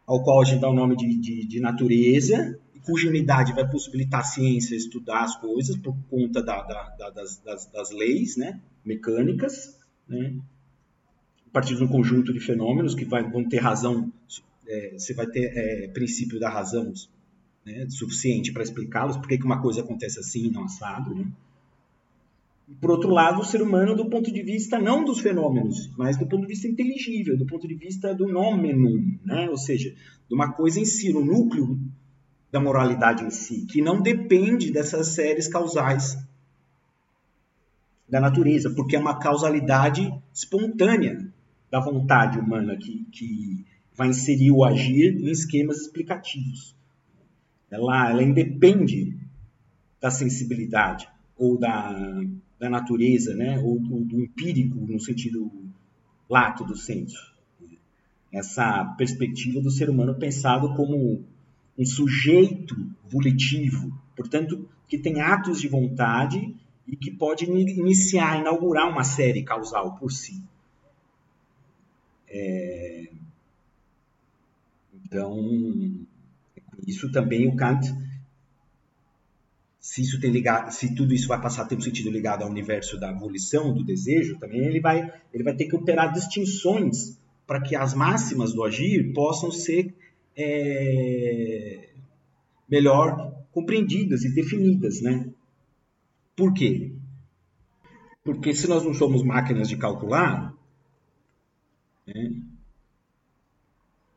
ao 0.06 0.22
qual 0.22 0.42
a 0.42 0.44
gente 0.44 0.61
dá 0.61 0.68
o 0.68 0.74
nome 0.74 0.96
de, 0.96 1.14
de, 1.16 1.46
de 1.46 1.61
natureza, 1.61 2.58
cuja 2.85 3.08
unidade 3.08 3.52
vai 3.52 3.68
possibilitar 3.68 4.20
a 4.20 4.24
ciência 4.24 4.74
estudar 4.74 5.22
as 5.22 5.37
coisas 5.37 5.76
por 5.76 5.96
conta 6.11 6.42
da, 6.42 6.62
da, 6.62 7.11
das, 7.11 7.38
das, 7.38 7.66
das, 7.66 7.90
leis 7.92 8.37
né, 8.37 8.61
mecânicas, 8.85 9.78
né, 10.08 10.35
a 11.46 11.50
partir 11.52 11.76
de 11.76 11.85
um 11.85 11.88
conjunto 11.88 12.32
de 12.32 12.40
fenômenos 12.40 12.94
que 12.94 13.04
vai, 13.04 13.22
vão 13.22 13.48
ter 13.48 13.58
razão, 13.58 14.12
é, 14.72 14.92
você 14.98 15.12
vai 15.12 15.26
ter 15.26 15.52
é, 15.54 15.88
princípio 15.88 16.40
da 16.40 16.48
razão 16.48 16.92
né, 17.64 17.87
suficiente 17.90 18.52
para 18.52 18.62
explicá-los, 18.62 19.16
por 19.18 19.28
que 19.28 19.37
uma 19.44 19.61
coisa 19.61 19.82
acontece 19.82 20.18
assim 20.18 20.46
e 20.46 20.50
não 20.50 20.64
assado. 20.64 21.14
Né? 21.14 21.26
por 22.80 22.90
outro 22.90 23.11
lado, 23.11 23.40
o 23.40 23.44
ser 23.44 23.61
humano 23.61 23.94
do 23.94 24.08
ponto 24.08 24.32
de 24.32 24.42
vista 24.42 24.78
não 24.78 25.04
dos 25.04 25.20
fenômenos, 25.20 25.90
mas 25.96 26.16
do 26.16 26.26
ponto 26.26 26.42
de 26.42 26.46
vista 26.46 26.66
inteligível, 26.66 27.37
do 27.37 27.44
ponto 27.44 27.68
de 27.68 27.74
vista 27.74 28.14
do 28.14 28.26
nomenum, 28.26 29.18
né? 29.24 29.48
ou 29.50 29.58
seja, 29.58 29.90
de 30.28 30.35
uma 30.35 30.52
coisa 30.52 30.80
em 30.80 30.85
si, 30.85 31.12
no 31.12 31.24
núcleo 31.24 31.78
da 32.50 32.61
moralidade 32.61 33.24
em 33.24 33.30
si, 33.30 33.66
que 33.66 33.82
não 33.82 34.00
depende 34.00 34.70
dessas 34.70 35.08
séries 35.08 35.48
causais 35.48 36.16
da 38.08 38.20
natureza, 38.20 38.70
porque 38.70 38.96
é 38.96 38.98
uma 38.98 39.18
causalidade 39.18 40.12
espontânea 40.32 41.26
da 41.70 41.80
vontade 41.80 42.38
humana 42.38 42.76
que, 42.76 43.06
que 43.11 43.64
vai 43.94 44.09
inserir 44.09 44.50
o 44.50 44.64
agir 44.64 45.16
em 45.16 45.31
esquemas 45.31 45.78
explicativos. 45.83 46.74
Ela, 47.70 48.11
ela 48.11 48.22
independe 48.22 49.16
da 50.00 50.11
sensibilidade 50.11 51.09
ou 51.37 51.59
da 51.59 52.20
da 52.62 52.70
natureza, 52.70 53.35
né? 53.35 53.59
ou 53.59 53.76
do, 53.81 54.05
do 54.05 54.20
empírico 54.20 54.76
no 54.76 55.00
sentido 55.00 55.50
lato 56.31 56.64
do 56.64 56.76
senso. 56.76 57.35
Essa 58.31 58.85
perspectiva 58.96 59.61
do 59.61 59.68
ser 59.68 59.90
humano 59.90 60.14
pensado 60.14 60.72
como 60.76 61.24
um 61.76 61.85
sujeito 61.85 62.76
volitivo, 63.11 63.92
portanto, 64.14 64.68
que 64.87 64.96
tem 64.96 65.20
atos 65.20 65.61
de 65.61 65.66
vontade 65.66 66.55
e 66.87 66.94
que 66.94 67.11
pode 67.11 67.46
iniciar, 67.46 68.38
inaugurar 68.38 68.88
uma 68.88 69.02
série 69.02 69.42
causal 69.42 69.96
por 69.96 70.12
si. 70.12 70.40
É... 72.28 73.11
Então, 75.12 75.37
isso 76.87 77.12
também 77.12 77.46
o 77.46 77.55
Kant 77.55 77.92
se 79.83 80.01
isso 80.01 80.20
tem 80.20 80.31
ligado, 80.31 80.70
se 80.70 80.94
tudo 80.94 81.12
isso 81.12 81.27
vai 81.27 81.40
passar 81.40 81.62
a 81.62 81.64
ter 81.66 81.77
um 81.77 81.81
sentido 81.81 82.09
ligado 82.09 82.42
ao 82.44 82.48
universo 82.48 82.98
da 83.01 83.12
volição, 83.12 83.75
do 83.75 83.85
desejo, 83.85 84.38
também 84.38 84.64
ele 84.64 84.81
vai, 84.81 85.12
ele 85.35 85.42
vai 85.42 85.57
ter 85.57 85.66
que 85.66 85.75
operar 85.75 86.12
distinções 86.12 87.20
para 87.44 87.61
que 87.61 87.75
as 87.75 87.92
máximas 87.92 88.55
do 88.55 88.62
agir 88.62 89.12
possam 89.12 89.51
ser 89.51 89.92
é, 90.37 91.90
melhor 92.70 93.44
compreendidas 93.51 94.22
e 94.25 94.33
definidas, 94.33 95.03
né? 95.03 95.29
Por 96.37 96.55
quê? 96.55 96.92
Porque 98.22 98.55
se 98.55 98.68
nós 98.68 98.85
não 98.85 98.94
somos 98.94 99.25
máquinas 99.25 99.68
de 99.68 99.77
calcular, 99.77 100.55
né, 102.07 102.33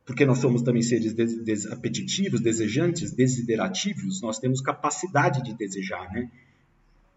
porque 0.05 0.23
nós 0.23 0.37
somos 0.37 0.61
também 0.61 0.83
seres 0.83 1.13
des, 1.13 1.43
des, 1.43 1.65
apetitivos, 1.65 2.39
desejantes, 2.39 3.11
desiderativos, 3.11 4.21
nós 4.21 4.37
temos 4.37 4.61
capacidade 4.61 5.43
de 5.43 5.53
desejar, 5.53 6.11
né? 6.11 6.29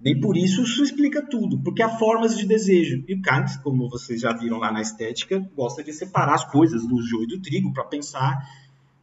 Nem 0.01 0.19
por 0.21 0.37
isso 0.37 0.63
isso 0.63 0.83
explica 0.83 1.21
tudo, 1.21 1.59
porque 1.59 1.83
há 1.83 1.99
formas 1.99 2.37
de 2.37 2.47
desejo. 2.47 3.05
E 3.09 3.17
Kant, 3.21 3.61
como 3.63 3.91
vocês 3.91 4.21
já 4.21 4.33
viram 4.33 4.59
lá 4.59 4.73
na 4.73 4.81
estética, 4.81 5.41
gosta 5.55 5.83
de 5.83 5.93
separar 5.93 6.35
as 6.35 6.45
coisas 6.45 6.87
do 6.87 7.03
joio 7.03 7.25
e 7.25 7.27
do 7.27 7.43
trigo 7.43 7.73
para 7.73 7.85
pensar, 7.85 8.39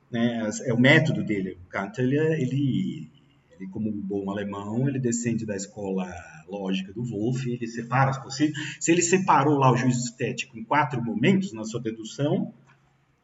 né? 0.09 0.49
É 0.63 0.73
o 0.73 0.79
método 0.79 1.23
dele. 1.23 1.57
O 1.65 1.69
Kant, 1.69 1.99
ele, 1.99 2.17
é, 2.17 2.41
ele, 2.41 3.11
ele, 3.51 3.69
como 3.69 3.89
um 3.89 4.01
bom 4.01 4.31
alemão, 4.31 4.87
ele 4.87 4.97
descende 4.97 5.45
da 5.45 5.55
escola 5.55 6.11
lógica 6.47 6.93
do 6.93 7.03
Wolff, 7.03 7.51
ele 7.51 7.67
separa 7.67 8.11
as 8.11 8.17
coisas. 8.17 8.51
Se 8.79 8.91
ele 8.91 9.01
separou 9.01 9.57
lá 9.59 9.71
o 9.71 9.77
juízo 9.77 9.99
estético 9.99 10.57
em 10.57 10.63
quatro 10.63 11.03
momentos 11.03 11.51
na 11.51 11.65
sua 11.65 11.81
dedução, 11.81 12.53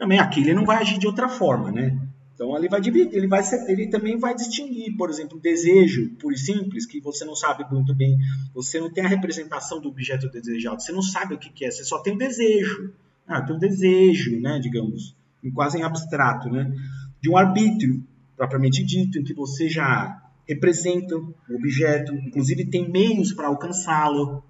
também 0.01 0.17
aqui 0.17 0.39
ele 0.39 0.55
não 0.55 0.65
vai 0.65 0.77
agir 0.77 0.97
de 0.97 1.05
outra 1.05 1.29
forma, 1.29 1.71
né? 1.71 1.95
Então 2.33 2.57
ele 2.57 2.67
vai 2.67 2.81
dividir, 2.81 3.15
ele 3.15 3.27
vai 3.27 3.43
ele 3.67 3.87
também 3.87 4.17
vai 4.17 4.33
distinguir, 4.33 4.97
por 4.97 5.11
exemplo, 5.11 5.39
desejo 5.39 6.09
puro 6.19 6.33
e 6.33 6.37
simples, 6.39 6.87
que 6.87 6.99
você 6.99 7.23
não 7.23 7.35
sabe 7.35 7.63
muito 7.71 7.93
bem, 7.93 8.17
você 8.51 8.79
não 8.79 8.91
tem 8.91 9.05
a 9.05 9.07
representação 9.07 9.79
do 9.79 9.89
objeto 9.89 10.27
desejado, 10.27 10.81
você 10.81 10.91
não 10.91 11.03
sabe 11.03 11.35
o 11.35 11.37
que, 11.37 11.63
é, 11.63 11.69
você 11.69 11.83
só 11.83 11.99
tem 11.99 12.15
o 12.15 12.17
desejo. 12.17 12.91
Ah, 13.27 13.43
tem 13.43 13.55
o 13.55 13.59
desejo, 13.59 14.41
né, 14.41 14.57
digamos, 14.59 15.15
quase 15.53 15.77
em 15.77 15.83
abstrato, 15.83 16.49
né, 16.49 16.73
de 17.21 17.29
um 17.29 17.37
arbítrio 17.37 18.03
propriamente 18.35 18.83
dito, 18.83 19.19
em 19.19 19.23
que 19.23 19.35
você 19.35 19.69
já 19.69 20.19
representa 20.49 21.15
o 21.15 21.35
objeto, 21.55 22.11
inclusive 22.11 22.65
tem 22.65 22.89
meios 22.89 23.33
para 23.33 23.49
alcançá-lo, 23.49 24.43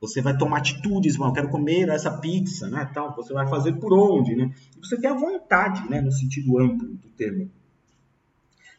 você 0.00 0.22
vai 0.22 0.36
tomar 0.36 0.58
atitudes, 0.58 1.16
eu 1.16 1.32
quero 1.32 1.50
comer 1.50 1.88
essa 1.90 2.10
pizza, 2.10 2.68
né, 2.68 2.90
tal. 2.94 3.14
Você 3.14 3.34
vai 3.34 3.46
fazer 3.46 3.74
por 3.74 3.92
onde, 3.92 4.34
né? 4.34 4.50
Você 4.80 4.98
tem 4.98 5.10
a 5.10 5.14
vontade, 5.14 5.88
né, 5.90 6.00
no 6.00 6.10
sentido 6.10 6.58
amplo 6.58 6.88
do 6.88 7.08
termo. 7.10 7.50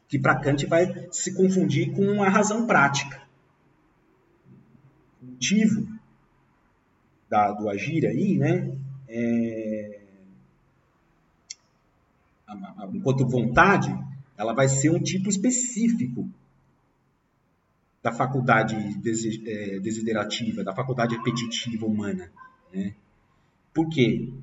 Que 0.07 0.17
para 0.17 0.39
Kant 0.39 0.65
vai 0.65 1.07
se 1.11 1.33
confundir 1.35 1.91
com 1.93 2.23
a 2.23 2.29
razão 2.29 2.65
prática. 2.65 3.21
O 5.21 5.27
motivo 5.27 5.87
da, 7.29 7.51
do 7.51 7.69
agir 7.69 8.05
aí, 8.07 8.37
né, 8.37 8.75
é... 9.07 10.01
enquanto 12.93 13.27
vontade, 13.27 13.95
ela 14.35 14.53
vai 14.53 14.67
ser 14.67 14.89
um 14.89 14.99
tipo 14.99 15.29
específico 15.29 16.27
da 18.03 18.11
faculdade 18.11 18.75
é, 18.75 19.79
desiderativa, 19.79 20.63
da 20.63 20.73
faculdade 20.73 21.15
repetitiva 21.15 21.85
humana. 21.85 22.31
Né? 22.73 22.95
Por 23.73 23.89
quê? 23.89 24.33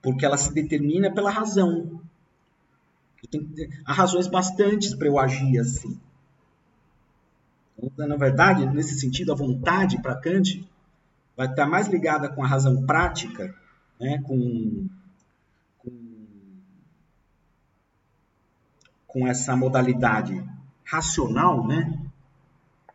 Porque 0.00 0.24
ela 0.24 0.38
se 0.38 0.52
determina 0.52 1.12
pela 1.12 1.30
razão. 1.30 2.00
há 3.84 3.92
razões 3.92 4.26
bastantes 4.26 4.94
para 4.94 5.08
eu 5.08 5.18
agir 5.18 5.58
assim. 5.58 6.00
Na 7.96 8.16
verdade, 8.16 8.64
nesse 8.66 8.98
sentido, 8.98 9.32
a 9.32 9.36
vontade 9.36 10.00
para 10.00 10.16
Kant 10.16 10.66
vai 11.36 11.48
estar 11.48 11.66
mais 11.66 11.88
ligada 11.88 12.28
com 12.28 12.42
a 12.42 12.46
razão 12.46 12.86
prática, 12.86 13.54
né? 14.00 14.22
com, 14.22 14.88
com, 15.78 16.16
com 19.06 19.26
essa 19.26 19.56
modalidade 19.56 20.42
racional, 20.84 21.66
né? 21.66 22.11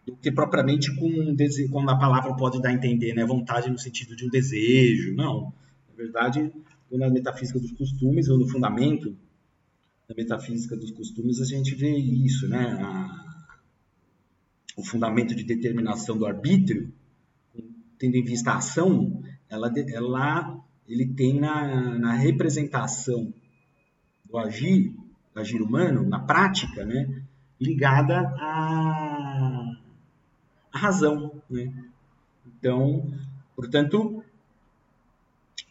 Do 0.08 0.16
que 0.16 0.32
propriamente 0.32 0.96
com 0.96 1.06
um 1.06 1.36
quando 1.70 1.90
a 1.90 1.98
palavra 1.98 2.34
pode 2.34 2.62
dar 2.62 2.70
a 2.70 2.74
entender, 2.74 3.14
né? 3.14 3.26
Vontade 3.26 3.70
no 3.70 3.78
sentido 3.78 4.16
de 4.16 4.26
um 4.26 4.30
desejo. 4.30 5.14
Não. 5.14 5.54
Na 5.90 5.96
verdade, 5.98 6.50
na 6.90 7.10
metafísica 7.10 7.60
dos 7.60 7.74
costumes, 7.74 8.30
ou 8.30 8.40
no 8.40 8.48
fundamento 8.48 9.14
da 10.08 10.16
metafísica 10.16 10.78
dos 10.78 10.92
costumes, 10.92 11.42
a 11.42 11.46
gente 11.46 11.76
vê 11.76 11.94
isso, 11.98 12.48
né? 12.48 12.80
A, 12.82 13.28
o 14.78 14.84
fundamento 14.84 15.36
de 15.36 15.44
determinação 15.44 16.18
do 16.18 16.26
arbítrio, 16.26 16.90
tendo 18.00 18.16
em 18.16 18.24
vista 18.24 18.52
a 18.52 18.58
ação, 18.58 19.22
ela, 19.50 19.70
ela 19.90 20.64
ele 20.88 21.06
tem 21.06 21.38
na, 21.38 22.00
na 22.00 22.14
representação 22.14 23.34
do 24.24 24.38
agir, 24.38 24.96
do 25.34 25.40
agir 25.42 25.62
humano, 25.62 26.08
na 26.08 26.20
prática, 26.20 26.86
né? 26.86 27.24
ligada 27.60 28.20
a 28.38 29.57
razão. 30.78 31.42
Né? 31.50 31.74
Então, 32.46 33.12
portanto, 33.56 34.24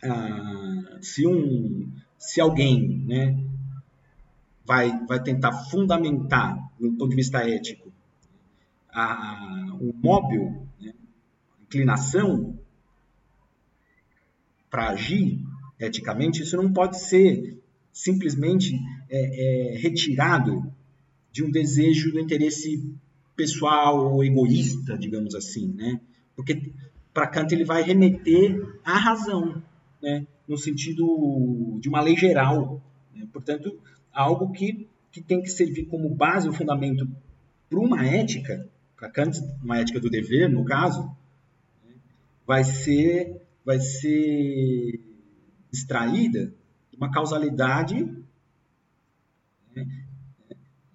ah, 0.03 0.99
se, 1.01 1.27
um, 1.27 1.90
se 2.19 2.40
alguém 2.40 2.99
né, 3.07 3.38
vai, 4.64 5.07
vai 5.07 5.23
tentar 5.23 5.53
fundamentar, 5.53 6.57
do 6.79 6.92
ponto 6.92 7.11
de 7.11 7.16
vista 7.16 7.38
ético, 7.49 7.92
a, 8.90 9.77
o 9.81 9.92
móvel, 9.95 10.66
né, 10.81 10.92
a 11.59 11.62
inclinação 11.62 12.59
para 14.71 14.88
agir 14.90 15.40
eticamente, 15.79 16.42
isso 16.42 16.57
não 16.57 16.73
pode 16.73 16.99
ser 16.99 17.62
simplesmente 17.92 18.79
é, 19.09 19.75
é, 19.75 19.79
retirado 19.79 20.73
de 21.33 21.45
um 21.45 21.51
desejo 21.51 22.12
do 22.12 22.21
interesse 22.21 22.95
pessoal 23.37 24.22
egoísta, 24.25 24.96
digamos 24.96 25.35
assim, 25.35 25.68
né? 25.68 26.01
Porque 26.35 26.72
para 27.12 27.27
Kant 27.27 27.53
ele 27.53 27.64
vai 27.64 27.83
remeter 27.83 28.81
à 28.85 28.99
razão, 28.99 29.62
né? 30.03 30.27
No 30.49 30.57
sentido 30.57 31.79
de 31.81 31.88
uma 31.88 32.01
lei 32.01 32.16
geral, 32.16 32.81
né? 33.14 33.27
portanto, 33.33 33.79
algo 34.12 34.53
que 34.53 34.88
que 35.11 35.22
tem 35.22 35.40
que 35.40 35.49
servir 35.49 35.87
como 35.87 36.14
base, 36.14 36.46
o 36.46 36.53
fundamento 36.53 37.09
para 37.70 37.79
uma 37.79 38.07
ética, 38.07 38.68
para 38.94 39.09
Kant, 39.11 39.40
uma 39.62 39.79
ética 39.79 39.99
do 39.99 40.11
dever, 40.11 40.51
no 40.51 40.64
caso, 40.64 41.11
vai 42.46 42.64
ser 42.64 43.42
vai 43.64 43.81
ser 43.81 45.01
extraída 45.72 46.53
de 46.90 46.96
uma 46.96 47.11
causalidade 47.11 48.07
né? 49.77 50.06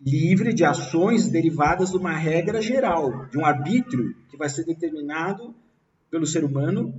Livre 0.03 0.53
de 0.53 0.65
ações 0.65 1.29
derivadas 1.29 1.91
de 1.91 1.97
uma 1.97 2.13
regra 2.13 2.61
geral, 2.61 3.27
de 3.27 3.37
um 3.37 3.45
arbítrio 3.45 4.15
que 4.29 4.37
vai 4.37 4.49
ser 4.49 4.65
determinado 4.65 5.53
pelo 6.09 6.25
ser 6.25 6.43
humano, 6.43 6.93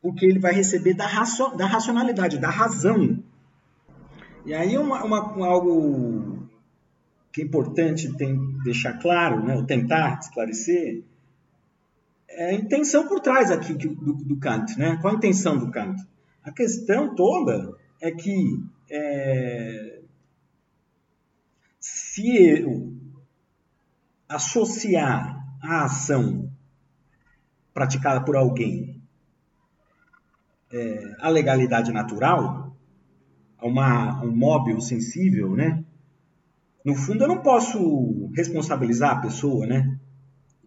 porque 0.00 0.24
ele 0.24 0.38
vai 0.38 0.52
receber 0.52 0.94
da, 0.94 1.06
racio, 1.06 1.56
da 1.56 1.66
racionalidade, 1.66 2.38
da 2.38 2.50
razão. 2.50 3.22
E 4.46 4.54
aí 4.54 4.76
uma, 4.78 5.04
uma, 5.04 5.46
algo 5.46 6.48
que 7.32 7.42
é 7.42 7.44
importante 7.44 8.12
tem, 8.16 8.36
deixar 8.62 8.98
claro, 8.98 9.44
né, 9.44 9.56
ou 9.56 9.64
tentar 9.64 10.18
esclarecer, 10.20 11.02
é 12.28 12.50
a 12.50 12.54
intenção 12.54 13.06
por 13.08 13.20
trás 13.20 13.50
aqui 13.50 13.74
do, 13.74 13.94
do 13.94 14.36
Kant. 14.36 14.78
Né? 14.78 14.98
Qual 15.00 15.12
a 15.12 15.16
intenção 15.16 15.58
do 15.58 15.70
Kant? 15.70 16.02
A 16.42 16.50
questão 16.50 17.14
toda 17.14 17.76
é 18.00 18.10
que 18.10 18.62
é, 18.90 19.91
se 21.82 22.36
eu 22.36 22.96
associar 24.28 25.36
a 25.60 25.84
ação 25.84 26.48
praticada 27.74 28.24
por 28.24 28.36
alguém 28.36 29.02
é, 30.72 31.16
à 31.18 31.28
legalidade 31.28 31.92
natural, 31.92 32.76
a, 33.58 33.66
um 34.24 34.34
móvel 34.34 34.80
sensível, 34.80 35.56
né? 35.56 35.84
No 36.84 36.94
fundo, 36.94 37.24
eu 37.24 37.28
não 37.28 37.42
posso 37.42 38.30
responsabilizar 38.34 39.18
a 39.18 39.20
pessoa, 39.20 39.66
né? 39.66 39.98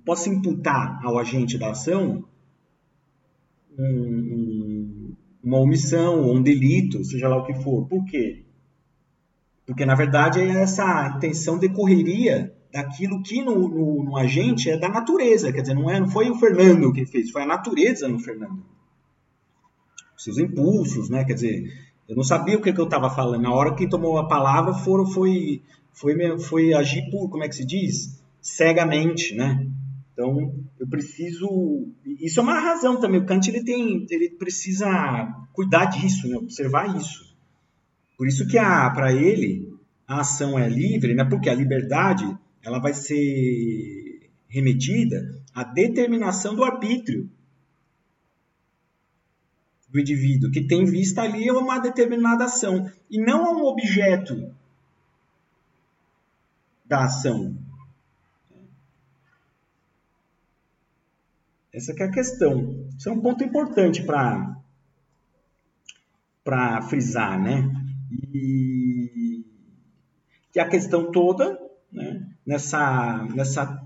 Posso 0.06 0.30
imputar 0.30 0.99
ao 1.04 1.17
agente 1.17 1.58
da 1.58 1.71
ação 1.71 2.25
um, 3.78 3.86
um, 3.86 5.15
uma 5.43 5.60
omissão 5.60 6.23
ou 6.25 6.36
um 6.36 6.41
delito, 6.41 7.04
seja 7.04 7.28
lá 7.28 7.38
o 7.38 7.45
que 7.45 7.54
for. 7.56 7.88
Por 7.88 8.04
quê? 8.06 8.44
Porque, 9.65 9.86
na 9.86 9.95
verdade, 9.95 10.41
essa 10.41 11.13
intenção 11.17 11.58
decorreria 11.58 12.54
daquilo 12.71 13.23
que 13.23 13.41
no, 13.41 13.67
no, 13.67 14.04
no, 14.04 14.17
agente 14.17 14.69
é 14.69 14.78
da 14.78 14.89
natureza. 14.89 15.51
Quer 15.51 15.62
dizer, 15.62 15.73
não, 15.73 15.89
é, 15.89 15.99
não 15.99 16.10
foi 16.10 16.30
o 16.30 16.36
Fernando 16.36 16.91
que 16.93 17.06
fez, 17.06 17.32
foi 17.32 17.43
a 17.43 17.47
natureza 17.47 18.08
no 18.08 18.19
Fernando. 18.19 18.63
Seus 20.17 20.38
impulsos, 20.38 21.10
né? 21.10 21.23
Quer 21.23 21.34
dizer, 21.34 21.73
eu 22.08 22.15
não 22.15 22.23
sabia 22.23 22.58
o 22.58 22.62
que, 22.62 22.71
que 22.71 22.80
eu 22.80 22.86
estava 22.86 23.10
falando. 23.10 23.41
Na 23.41 23.54
hora 23.54 23.75
que 23.75 23.89
tomou 23.89 24.17
a 24.17 24.28
palavra, 24.28 24.73
foram, 24.73 25.06
foi, 25.06 25.62
foi, 25.93 26.15
foi 26.39 26.73
agir 26.73 27.10
por, 27.10 27.30
como 27.30 27.43
é 27.43 27.49
que 27.49 27.56
se 27.56 27.65
diz? 27.65 28.21
Cegamente, 28.41 29.36
né? 29.36 29.67
Então, 30.13 30.54
eu 30.80 30.88
preciso. 30.88 31.47
Isso 32.06 32.39
é 32.39 32.43
uma 32.43 32.60
razão 32.60 32.99
também. 32.99 33.19
O 33.19 33.25
Kant 33.25 33.49
ele 33.49 33.63
tem, 33.63 34.06
ele 34.10 34.30
precisa 34.30 35.34
cuidar 35.51 35.86
disso, 35.86 36.28
né? 36.28 36.38
observar 36.38 36.95
isso. 36.95 37.35
Por 38.17 38.28
isso 38.28 38.47
que 38.47 38.58
para 38.58 39.13
ele 39.13 39.73
a 40.08 40.21
ação 40.21 40.58
é 40.58 40.67
livre, 40.69 41.13
né? 41.13 41.23
Porque 41.25 41.49
a 41.49 41.56
liberdade 41.56 42.25
ela 42.62 42.80
vai 42.80 42.93
ser 42.93 44.30
remetida 44.47 45.41
à 45.54 45.63
determinação 45.63 46.56
do 46.56 46.63
arbítrio 46.63 47.30
do 49.89 49.99
indivíduo, 49.99 50.51
que 50.51 50.67
tem 50.67 50.84
vista 50.84 51.21
ali 51.21 51.49
uma 51.51 51.80
determinada 51.80 52.45
ação, 52.45 52.91
e 53.10 53.17
não 53.17 53.45
a 53.45 53.51
um 53.51 53.63
objeto 53.63 54.54
da 56.84 57.06
ação. 57.06 57.58
Essa 61.71 61.91
é 61.91 62.04
a 62.04 62.12
questão. 62.12 62.88
Isso 62.97 63.10
é 63.10 63.12
um 63.12 63.21
ponto 63.21 63.43
importante 63.43 64.04
para 64.04 64.56
para 66.43 66.82
frisar, 66.84 67.41
né? 67.41 67.85
E 68.11 69.43
que 70.51 70.59
a 70.59 70.67
questão 70.67 71.11
toda, 71.11 71.59
né, 71.91 72.25
nessa 72.45 73.23
nessa 73.35 73.83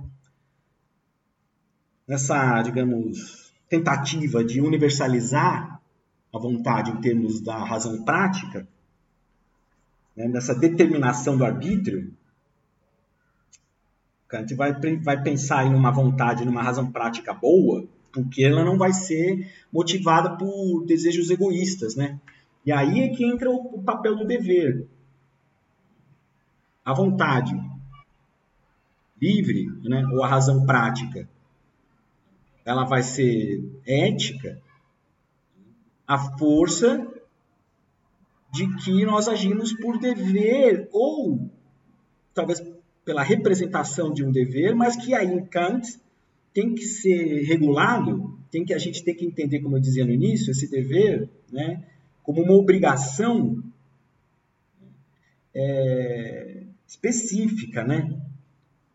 nessa, 2.08 2.62
digamos, 2.64 3.54
tentativa 3.70 4.44
de 4.44 4.62
universalizar 4.62 5.80
a 6.34 6.40
vontade 6.40 6.92
em 6.92 7.02
termos 7.02 7.40
da 7.40 7.64
razão 7.64 8.04
prática, 8.04 8.68
né, 10.16 10.28
nessa 10.28 10.56
determinação 10.56 11.38
do 11.38 11.46
arbítrio, 11.46 12.12
Kant 14.28 14.54
vai, 14.56 14.74
vai 15.02 15.24
pensar 15.24 15.66
em 15.66 15.74
uma 15.74 15.92
vontade, 15.92 16.46
numa 16.46 16.62
razão 16.62 16.92
prática 16.92 17.34
boa, 17.34 17.88
porque 18.12 18.44
ela 18.44 18.64
não 18.64 18.78
vai 18.78 18.94
ser 18.94 19.52
motivada 19.72 20.38
por 20.38 20.86
desejos 20.86 21.30
egoístas, 21.32 21.96
né? 21.96 22.20
E 22.70 22.72
aí 22.72 23.00
é 23.00 23.10
que 23.10 23.26
entra 23.26 23.50
o, 23.50 23.82
papel 23.82 24.16
do 24.16 24.28
dever. 24.28 24.88
A 26.86 26.94
vontade 26.94 27.60
livre, 29.20 29.66
né, 29.82 30.06
ou 30.14 30.24
a 30.24 30.28
razão 30.28 30.68
prática, 30.68 31.28
ela 32.64 32.86
vai 32.86 33.02
ser 33.02 33.60
ética 33.88 34.62
a 36.08 36.38
força 36.38 37.12
de 38.54 38.68
que 38.84 39.04
nós 39.04 39.28
agimos 39.28 39.74
por 39.74 39.98
dever 39.98 40.88
ou 40.92 41.50
talvez 42.36 42.64
pela 43.04 43.24
representação 43.24 44.14
de 44.14 44.24
um 44.24 44.32
dever, 44.32 44.76
mas 44.76 44.96
que 44.96 45.16
aí 45.16 45.26
em 45.26 45.44
Kant 45.44 46.00
tem 46.54 46.76
que 46.76 46.84
ser 46.84 47.46
regulado, 47.46 48.38
tem 48.52 48.64
que 48.64 48.76
a 48.76 48.78
gente 48.78 49.04
tem 49.04 49.16
que 49.16 49.26
entender, 49.26 49.60
como 49.60 49.76
eu 49.76 49.82
dizia 49.82 50.06
no 50.06 50.12
início, 50.12 50.52
esse 50.52 50.70
dever, 50.70 51.28
né, 51.52 51.84
como 52.30 52.44
uma 52.44 52.54
obrigação 52.54 53.64
é, 55.52 56.62
específica, 56.86 57.84
né? 57.84 58.22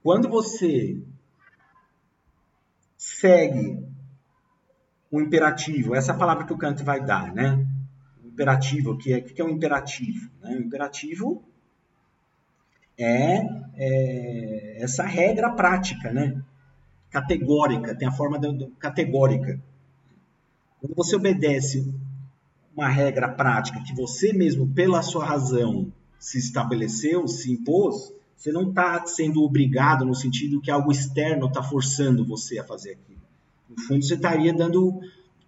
Quando 0.04 0.28
você 0.28 1.02
segue 2.96 3.84
o 5.10 5.20
imperativo, 5.20 5.96
essa 5.96 6.12
é 6.12 6.16
palavra 6.16 6.46
que 6.46 6.52
o 6.52 6.56
Kant 6.56 6.84
vai 6.84 7.04
dar, 7.04 7.34
né? 7.34 7.66
O 8.22 8.28
imperativo, 8.28 8.92
o 8.92 8.96
que 8.96 9.12
é, 9.12 9.18
o 9.18 9.24
que 9.24 9.42
é 9.42 9.44
um 9.44 9.50
imperativo? 9.50 10.30
Né? 10.40 10.54
O 10.54 10.60
imperativo 10.60 11.42
é, 12.96 13.38
é, 13.76 14.76
essa 14.80 15.02
regra 15.02 15.50
prática, 15.50 16.12
né? 16.12 16.40
Categórica, 17.10 17.96
tem 17.96 18.06
a 18.06 18.12
forma 18.12 18.38
categórica. 18.78 19.60
Quando 20.80 20.94
você 20.94 21.16
obedece 21.16 21.92
uma 22.76 22.88
regra 22.88 23.28
prática 23.28 23.82
que 23.82 23.94
você 23.94 24.32
mesmo, 24.32 24.66
pela 24.68 25.02
sua 25.02 25.24
razão, 25.24 25.92
se 26.18 26.38
estabeleceu, 26.38 27.26
se 27.28 27.52
impôs, 27.52 28.12
você 28.36 28.50
não 28.50 28.68
está 28.68 29.06
sendo 29.06 29.42
obrigado 29.42 30.04
no 30.04 30.14
sentido 30.14 30.60
que 30.60 30.70
algo 30.70 30.90
externo 30.90 31.46
está 31.46 31.62
forçando 31.62 32.26
você 32.26 32.58
a 32.58 32.64
fazer 32.64 32.92
aquilo. 32.92 33.20
No 33.68 33.80
fundo, 33.80 34.04
você 34.04 34.14
estaria 34.14 34.52
dando 34.52 35.00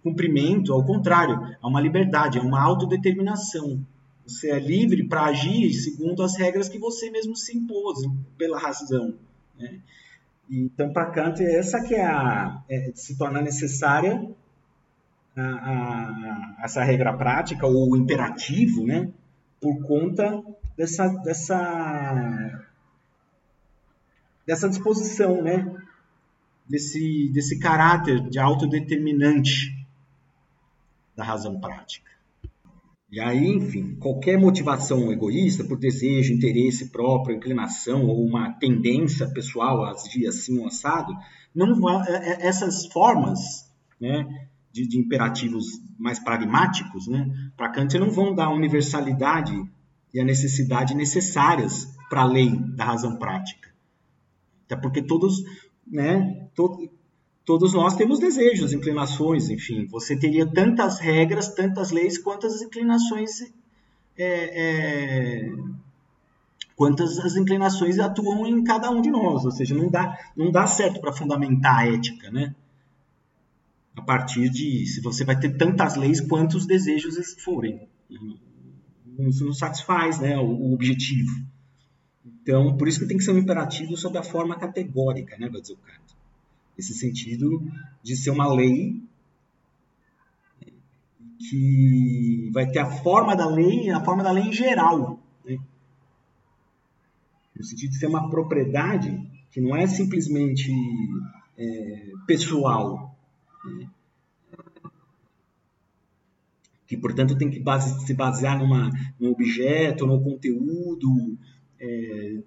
cumprimento, 0.03 0.73
ao 0.73 0.85
contrário, 0.85 1.55
a 1.61 1.67
uma 1.67 1.81
liberdade, 1.81 2.39
a 2.39 2.41
uma 2.41 2.61
autodeterminação. 2.61 3.85
Você 4.25 4.49
é 4.49 4.59
livre 4.59 5.07
para 5.07 5.25
agir 5.25 5.73
segundo 5.73 6.23
as 6.23 6.37
regras 6.37 6.69
que 6.69 6.79
você 6.79 7.09
mesmo 7.09 7.35
se 7.35 7.55
impôs 7.55 7.99
pela 8.37 8.59
razão. 8.59 9.15
Né? 9.57 9.79
Então, 10.49 10.91
para 10.91 11.11
Kant, 11.11 11.41
essa 11.43 11.81
que 11.81 11.93
é 11.93 12.05
a 12.05 12.61
é, 12.69 12.91
se 12.95 13.17
torna 13.17 13.41
necessária 13.41 14.29
a, 15.37 15.43
a, 15.43 16.55
essa 16.63 16.83
regra 16.83 17.15
prática 17.15 17.67
ou 17.67 17.95
imperativo, 17.95 18.85
né? 18.85 19.11
Por 19.61 19.81
conta 19.83 20.41
dessa 20.75 21.07
dessa 21.23 22.67
dessa 24.45 24.69
disposição, 24.69 25.41
né? 25.41 25.73
Desse 26.67 27.29
desse 27.33 27.59
caráter 27.59 28.27
de 28.29 28.39
autodeterminante 28.39 29.77
da 31.15 31.23
razão 31.23 31.59
prática. 31.59 32.07
E 33.09 33.21
aí, 33.21 33.47
enfim, 33.47 33.95
qualquer 33.95 34.37
motivação 34.37 35.11
egoísta 35.13 35.63
por 35.63 35.79
desejo, 35.79 36.33
interesse 36.33 36.89
próprio, 36.89 37.37
inclinação 37.37 38.05
ou 38.05 38.25
uma 38.25 38.51
tendência 38.53 39.27
pessoal 39.29 39.85
a 39.85 39.91
agir 39.91 40.27
assim 40.27 40.59
ou 40.59 40.67
assado, 40.67 41.13
não 41.55 41.89
é, 41.89 42.11
é, 42.11 42.47
essas 42.47 42.85
formas 42.87 43.71
né, 43.99 44.47
de, 44.77 44.87
de 44.87 44.99
imperativos 44.99 45.65
mais 45.97 46.19
pragmáticos, 46.19 47.07
né, 47.07 47.27
para 47.55 47.69
Kant 47.69 47.97
não 47.97 48.11
vão 48.11 48.35
dar 48.35 48.45
a 48.45 48.53
universalidade 48.53 49.53
e 50.13 50.19
a 50.19 50.23
necessidade 50.23 50.93
necessárias 50.93 51.87
para 52.09 52.21
a 52.21 52.25
lei 52.25 52.55
da 52.75 52.85
razão 52.85 53.17
prática. 53.17 53.69
Até 54.65 54.75
porque 54.75 55.01
todos, 55.01 55.43
né, 55.85 56.47
todo, 56.53 56.89
todos 57.43 57.73
nós 57.73 57.95
temos 57.95 58.19
desejos, 58.19 58.71
inclinações, 58.71 59.49
enfim. 59.49 59.87
Você 59.87 60.15
teria 60.15 60.45
tantas 60.45 60.99
regras, 60.99 61.49
tantas 61.49 61.91
leis, 61.91 62.17
quantas 62.17 62.61
inclinações. 62.61 63.41
É, 64.19 64.25
é, 64.25 65.51
quantas 66.75 67.17
as 67.19 67.35
inclinações 67.35 67.97
atuam 67.99 68.45
em 68.45 68.63
cada 68.63 68.89
um 68.89 69.01
de 69.01 69.09
nós, 69.09 69.45
ou 69.45 69.51
seja, 69.51 69.75
não 69.75 69.89
dá, 69.89 70.17
não 70.35 70.51
dá 70.51 70.65
certo 70.67 70.99
para 70.99 71.13
fundamentar 71.13 71.79
a 71.79 71.87
ética, 71.87 72.31
né? 72.31 72.55
A 73.97 74.01
partir 74.01 74.49
de 74.49 74.85
se 74.85 75.01
você 75.01 75.25
vai 75.25 75.37
ter 75.37 75.57
tantas 75.57 75.95
leis 75.95 76.21
quantos 76.21 76.65
desejos 76.65 77.17
forem, 77.43 77.89
isso 79.19 79.43
não 79.43 79.53
satisfaz, 79.53 80.19
né, 80.19 80.37
o, 80.37 80.73
objetivo. 80.73 81.31
Então, 82.25 82.77
por 82.77 82.87
isso 82.87 82.99
que 82.99 83.07
tem 83.07 83.17
que 83.17 83.23
ser 83.23 83.31
um 83.31 83.37
imperativo 83.37 83.97
sob 83.97 84.17
a 84.17 84.23
forma 84.23 84.57
categórica, 84.57 85.37
né, 85.37 85.49
vai 85.49 85.59
dizer 85.59 85.73
o 85.73 85.77
Kant 85.77 86.17
esse 86.77 86.93
sentido 86.93 87.61
de 88.03 88.15
ser 88.15 88.29
uma 88.29 88.53
lei 88.53 89.01
que 91.49 92.49
vai 92.53 92.69
ter 92.69 92.79
a 92.79 92.89
forma 92.89 93.35
da 93.35 93.47
lei, 93.47 93.89
a 93.89 94.03
forma 94.03 94.23
da 94.23 94.31
lei 94.31 94.43
em 94.43 94.53
geral, 94.53 95.19
né? 95.45 95.57
no 97.55 97.63
sentido 97.63 97.91
de 97.91 97.97
ser 97.97 98.07
uma 98.07 98.29
propriedade 98.29 99.19
que 99.51 99.59
não 99.59 99.75
é 99.75 99.87
simplesmente 99.87 100.71
é, 101.57 102.11
pessoal? 102.27 103.06
Que 106.87 106.95
portanto 106.95 107.37
tem 107.37 107.49
que 107.49 107.59
base, 107.59 108.05
se 108.05 108.13
basear 108.13 108.57
numa, 108.57 108.89
num 109.19 109.31
objeto, 109.31 110.07
no 110.07 110.21
conteúdo, 110.21 111.37
é, 111.79 112.37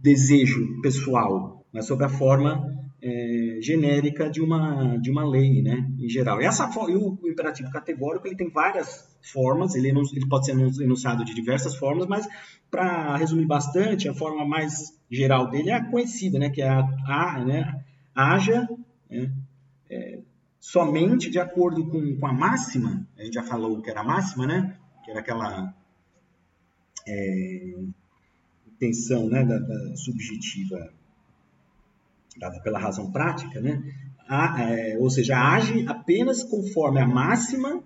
desejo 0.00 0.80
pessoal, 0.80 1.64
mas 1.72 1.86
sob 1.86 2.04
a 2.04 2.08
forma 2.08 2.72
é, 3.02 3.58
genérica 3.60 4.30
de 4.30 4.40
uma, 4.40 4.96
de 4.98 5.10
uma 5.10 5.28
lei, 5.28 5.60
né, 5.60 5.90
em 5.98 6.08
geral. 6.08 6.40
E, 6.40 6.44
essa, 6.44 6.70
e 6.88 6.94
o, 6.94 7.18
o 7.20 7.28
imperativo 7.28 7.70
categórico 7.70 8.26
ele 8.28 8.36
tem 8.36 8.48
várias 8.48 9.06
formas, 9.20 9.74
ele, 9.74 9.88
ele 9.88 10.28
pode 10.28 10.46
ser 10.46 10.52
enunciado 10.52 11.24
de 11.24 11.34
diversas 11.34 11.74
formas, 11.74 12.06
mas 12.06 12.28
para 12.70 13.16
resumir 13.16 13.46
bastante, 13.46 14.08
a 14.08 14.14
forma 14.14 14.46
mais 14.46 14.96
geral 15.10 15.50
dele 15.50 15.70
é 15.70 15.74
a 15.74 15.84
conhecida, 15.84 16.38
né, 16.38 16.48
que 16.48 16.62
é 16.62 16.68
a, 16.68 16.80
a 17.06 17.44
né, 17.44 17.84
haja 18.14 18.68
né, 19.10 19.32
é, 19.88 20.20
somente 20.58 21.30
de 21.30 21.38
acordo 21.38 21.88
com, 21.88 22.16
com 22.16 22.26
a 22.26 22.32
máxima, 22.32 23.06
a 23.16 23.24
gente 23.24 23.34
já 23.34 23.42
falou 23.42 23.80
que 23.80 23.90
era 23.90 24.00
a 24.00 24.04
máxima, 24.04 24.46
né, 24.46 24.76
que 25.04 25.10
era 25.10 25.20
aquela 25.20 25.74
é, 27.06 27.74
intenção 28.66 29.28
né, 29.28 29.44
da, 29.44 29.58
da 29.58 29.96
subjetiva 29.96 30.92
dada 32.38 32.60
pela 32.60 32.78
razão 32.78 33.10
prática, 33.10 33.60
né? 33.60 33.82
A, 34.28 34.62
é, 34.62 34.98
ou 34.98 35.08
seja, 35.08 35.36
age 35.36 35.86
apenas 35.86 36.42
conforme 36.42 37.00
a 37.00 37.06
máxima 37.06 37.82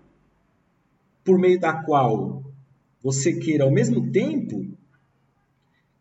por 1.25 1.39
meio 1.39 1.61
da 1.61 1.83
qual 1.85 2.43
você 3.03 3.39
queira 3.39 3.65
ao 3.65 3.71
mesmo 3.71 4.11
tempo 4.11 4.67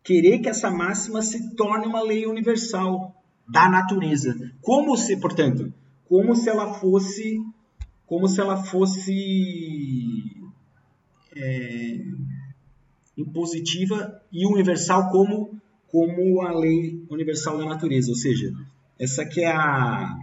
querer 0.02 0.38
que 0.38 0.48
essa 0.48 0.70
máxima 0.70 1.22
se 1.22 1.54
torne 1.54 1.86
uma 1.86 2.02
lei 2.02 2.26
universal 2.26 3.19
da 3.50 3.68
natureza, 3.68 4.36
como 4.62 4.96
se, 4.96 5.16
portanto, 5.18 5.72
como 6.08 6.34
se 6.34 6.48
ela 6.48 6.74
fosse, 6.74 7.44
como 8.06 8.28
se 8.28 8.40
ela 8.40 8.62
fosse 8.62 10.42
é, 11.34 12.04
impositiva 13.16 14.20
e 14.32 14.46
universal 14.46 15.10
como 15.10 15.60
como 15.88 16.40
a 16.42 16.52
lei 16.52 17.04
universal 17.10 17.58
da 17.58 17.64
natureza, 17.64 18.10
ou 18.10 18.16
seja, 18.16 18.52
essa 18.96 19.24
que 19.24 19.42
é 19.42 19.50
a 19.50 20.16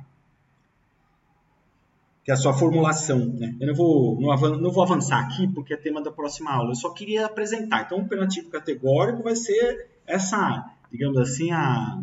que 2.23 2.31
é 2.31 2.33
a 2.33 2.37
sua 2.37 2.53
formulação. 2.53 3.25
Né? 3.25 3.55
Eu 3.59 3.67
não 3.67 3.73
vou, 3.73 4.19
não, 4.19 4.71
vou 4.71 4.83
avançar 4.83 5.19
aqui 5.19 5.47
porque 5.47 5.73
é 5.73 5.77
tema 5.77 6.03
da 6.03 6.11
próxima 6.11 6.51
aula. 6.51 6.71
Eu 6.71 6.75
só 6.75 6.89
queria 6.89 7.25
apresentar. 7.25 7.83
Então, 7.83 7.99
o 7.99 8.01
imperativo 8.01 8.49
categórico 8.49 9.23
vai 9.23 9.33
ser 9.33 9.89
essa, 10.05 10.69
digamos 10.91 11.17
assim, 11.17 11.51
a, 11.51 11.97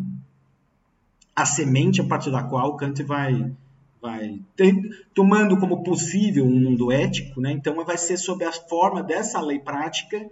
a 1.34 1.44
semente 1.44 2.00
a 2.00 2.04
partir 2.04 2.30
da 2.30 2.42
qual 2.42 2.76
Kant 2.76 3.02
vai, 3.02 3.52
vai 4.00 4.40
tomando 5.14 5.58
como 5.58 5.82
possível 5.82 6.44
um 6.46 6.60
mundo 6.60 6.92
ético. 6.92 7.40
Né? 7.40 7.52
Então, 7.52 7.84
vai 7.84 7.98
ser 7.98 8.16
sob 8.16 8.44
a 8.44 8.52
forma 8.52 9.02
dessa 9.02 9.40
lei 9.40 9.58
prática 9.58 10.30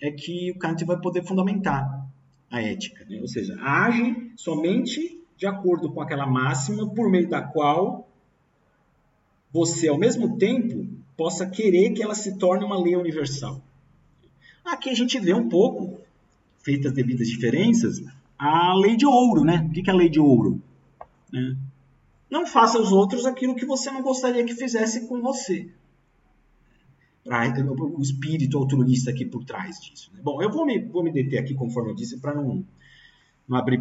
é 0.00 0.10
que 0.10 0.52
o 0.52 0.58
Kant 0.58 0.84
vai 0.84 0.98
poder 0.98 1.24
fundamentar 1.24 2.06
a 2.50 2.62
ética. 2.62 3.04
Né? 3.08 3.18
Ou 3.20 3.28
seja, 3.28 3.56
age 3.60 4.32
somente 4.36 5.20
de 5.36 5.46
acordo 5.46 5.90
com 5.90 6.00
aquela 6.00 6.26
máxima 6.26 6.88
por 6.88 7.10
meio 7.10 7.28
da 7.28 7.42
qual 7.42 8.08
você, 9.52 9.88
ao 9.88 9.98
mesmo 9.98 10.36
tempo, 10.38 10.86
possa 11.16 11.46
querer 11.46 11.92
que 11.92 12.02
ela 12.02 12.14
se 12.14 12.38
torne 12.38 12.64
uma 12.64 12.78
lei 12.78 12.94
universal. 12.94 13.60
Aqui 14.64 14.90
a 14.90 14.94
gente 14.94 15.18
vê 15.18 15.32
um 15.32 15.48
pouco, 15.48 16.00
feitas 16.62 16.92
devidas 16.92 17.28
diferenças, 17.28 18.02
a 18.38 18.74
lei 18.74 18.96
de 18.96 19.06
ouro, 19.06 19.44
né? 19.44 19.66
O 19.68 19.70
que 19.70 19.88
é 19.88 19.92
a 19.92 19.96
lei 19.96 20.08
de 20.08 20.20
ouro? 20.20 20.62
Né? 21.32 21.56
Não 22.30 22.46
faça 22.46 22.78
aos 22.78 22.92
outros 22.92 23.26
aquilo 23.26 23.54
que 23.54 23.66
você 23.66 23.90
não 23.90 24.02
gostaria 24.02 24.44
que 24.44 24.54
fizesse 24.54 25.06
com 25.08 25.20
você. 25.20 25.70
O 27.26 28.02
espírito 28.02 28.58
altruísta 28.58 29.10
aqui 29.10 29.24
por 29.24 29.44
trás 29.44 29.80
disso. 29.80 30.10
Né? 30.14 30.20
Bom, 30.22 30.40
eu 30.42 30.50
vou 30.50 30.64
me, 30.64 30.78
vou 30.78 31.02
me 31.02 31.12
deter 31.12 31.40
aqui, 31.40 31.54
conforme 31.54 31.90
eu 31.90 31.94
disse, 31.94 32.20
para 32.20 32.34
não 32.34 32.64
não 33.48 33.56
abrir 33.56 33.80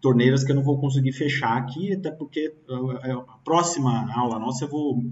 torneiras 0.00 0.44
que 0.44 0.50
eu 0.50 0.56
não 0.56 0.62
vou 0.62 0.80
conseguir 0.80 1.12
fechar 1.12 1.58
aqui, 1.58 1.92
até 1.92 2.10
porque 2.10 2.54
a 2.68 3.38
próxima 3.44 4.10
aula 4.14 4.38
nossa 4.38 4.64
eu 4.64 4.68
vou, 4.70 5.04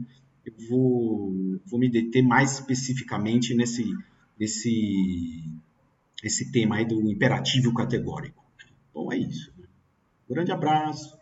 eu 0.44 0.52
vou, 0.68 1.60
vou 1.66 1.78
me 1.78 1.90
deter 1.90 2.22
mais 2.22 2.54
especificamente 2.54 3.54
nesse, 3.54 3.84
nesse 4.38 5.44
esse 6.24 6.50
tema 6.50 6.76
aí 6.76 6.86
do 6.86 7.10
imperativo 7.10 7.74
categórico. 7.74 8.45
Bom, 8.96 9.12
é 9.12 9.18
isso. 9.18 9.52
Grande 10.26 10.52
abraço. 10.52 11.14